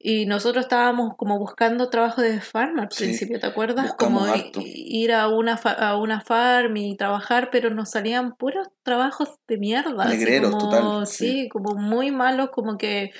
[0.00, 3.94] Y nosotros estábamos como buscando trabajo de farm al Sí, principio, ¿te acuerdas?
[3.94, 4.60] Como harto.
[4.64, 10.04] ir a una, a una farm y trabajar, pero nos salían puros trabajos de mierda.
[10.04, 11.48] así Negreros, como- total, Sí, sí.
[11.48, 13.10] como muy malos, como que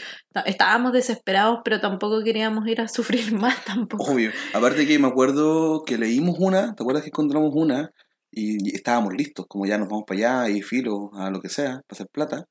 [0.46, 4.04] estábamos desesperados, pero tampoco queríamos ir a sufrir más tampoco.
[4.12, 4.30] Obvio.
[4.54, 7.90] Aparte que me acuerdo que leímos una, ¿te acuerdas que encontramos una?
[8.30, 11.82] Y estábamos listos, como ya nos vamos para allá y filo a lo que sea,
[11.86, 12.44] para hacer plata.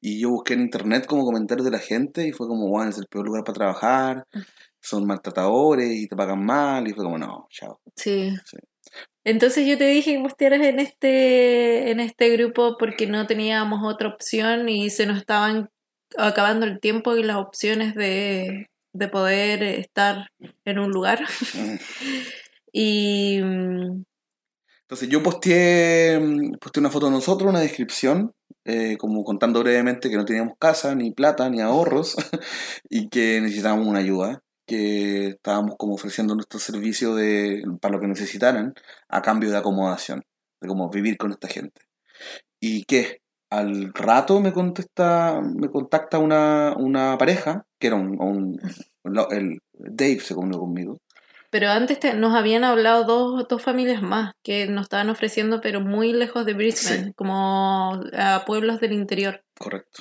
[0.00, 2.98] Y yo busqué en internet como comentarios de la gente y fue como, bueno, es
[2.98, 4.26] el peor lugar para trabajar,
[4.80, 6.88] son maltratadores y te pagan mal.
[6.88, 7.80] Y fue como, no, chao.
[7.96, 8.34] Sí.
[8.44, 8.56] Sí.
[9.24, 14.08] Entonces yo te dije que postearas en este, en este grupo porque no teníamos otra
[14.08, 15.70] opción y se nos estaban
[16.18, 20.26] acabando el tiempo y las opciones de, de poder estar
[20.64, 21.24] en un lugar.
[21.54, 21.76] Mm.
[22.74, 24.04] Y mm,
[24.92, 28.34] Entonces yo posteé, mm, posteé una foto de nosotros, una descripción,
[28.66, 32.14] eh, como contando brevemente que no teníamos casa, ni plata, ni ahorros,
[32.90, 38.06] y que necesitábamos una ayuda, que estábamos como ofreciendo nuestro servicio de, para lo que
[38.06, 38.74] necesitaran
[39.08, 40.24] a cambio de acomodación,
[40.60, 41.80] de cómo vivir con esta gente.
[42.60, 43.22] ¿Y qué?
[43.50, 48.60] Al rato me contesta, me contacta una, una pareja, que era un, un-
[49.30, 50.98] el Dave se comunicó conmigo.
[51.52, 55.82] Pero antes te- nos habían hablado dos, dos familias más que nos estaban ofreciendo, pero
[55.82, 57.12] muy lejos de Brisbane, Sí.
[57.14, 59.44] como a pueblos del interior.
[59.58, 60.00] Correcto.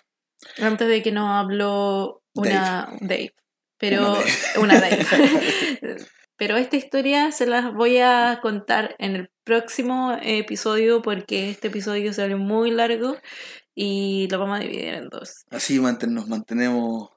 [0.62, 3.34] Antes de que nos habló una Dave.
[3.78, 4.14] Pero
[4.58, 5.06] Una una Dave.
[6.38, 12.14] Pero esta historia se las voy a contar en el próximo episodio porque este episodio
[12.14, 13.16] salió muy largo
[13.76, 15.46] y lo vamos a dividir en dos.
[15.52, 17.10] Así manten- nos mantenemos,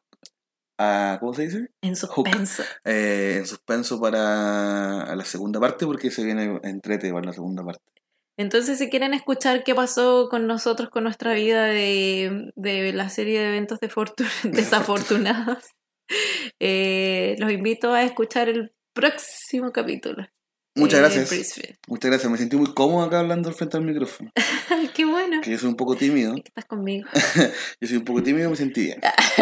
[0.79, 1.71] a, ¿cómo se dice?
[1.83, 2.63] En suspenso.
[2.85, 7.83] Eh, en suspenso para la segunda parte porque se viene entrete para la segunda parte.
[8.37, 13.41] Entonces, si quieren escuchar qué pasó con nosotros, con nuestra vida de, de la serie
[13.41, 15.65] de eventos de fortuna, desafortunados,
[16.61, 20.27] eh, los invito a escuchar el próximo capítulo.
[20.77, 21.61] Muchas de gracias.
[21.87, 22.31] Muchas gracias.
[22.33, 24.33] Me sentí muy cómodo acá hablando frente al micrófono.
[24.95, 26.35] Qué bueno Que yo soy un poco tímido.
[26.35, 27.09] que estás conmigo.
[27.81, 29.01] Yo soy un poco tímido me sentí bien.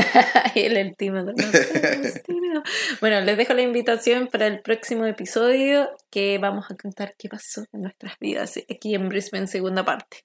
[0.55, 1.33] Él el tímido.
[1.33, 2.63] no.
[3.01, 7.65] Bueno, les dejo la invitación para el próximo episodio que vamos a contar qué pasó
[7.73, 10.25] en nuestras vidas aquí en Brisbane, segunda parte.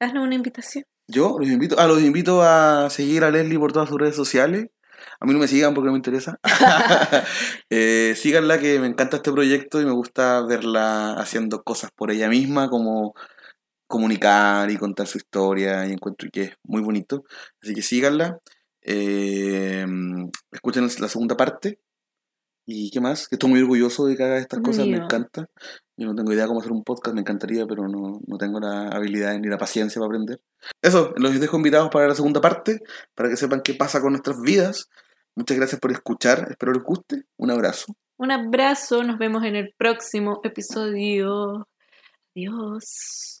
[0.00, 0.84] Haznos una invitación.
[1.08, 4.68] Yo los invito, ah, los invito a seguir a Leslie por todas sus redes sociales.
[5.20, 6.38] A mí no me sigan porque no me interesa.
[7.72, 12.28] Eh, síganla que me encanta este proyecto y me gusta verla haciendo cosas por ella
[12.28, 13.14] misma, como
[13.86, 17.24] comunicar y contar su historia y encuentro que es muy bonito.
[17.62, 18.38] Así que síganla.
[18.82, 19.86] Eh,
[20.52, 21.78] escuchen la segunda parte.
[22.66, 23.28] ¿Y qué más?
[23.28, 25.48] Que estoy muy orgulloso de que haga estas cosas, me encanta.
[26.00, 28.88] Yo no tengo idea cómo hacer un podcast, me encantaría, pero no, no tengo la
[28.88, 30.40] habilidad ni la paciencia para aprender.
[30.80, 32.80] Eso, los dejo invitados para la segunda parte,
[33.14, 34.88] para que sepan qué pasa con nuestras vidas.
[35.36, 37.24] Muchas gracias por escuchar, espero les guste.
[37.36, 37.94] Un abrazo.
[38.16, 41.68] Un abrazo, nos vemos en el próximo episodio.
[42.34, 43.39] Adiós.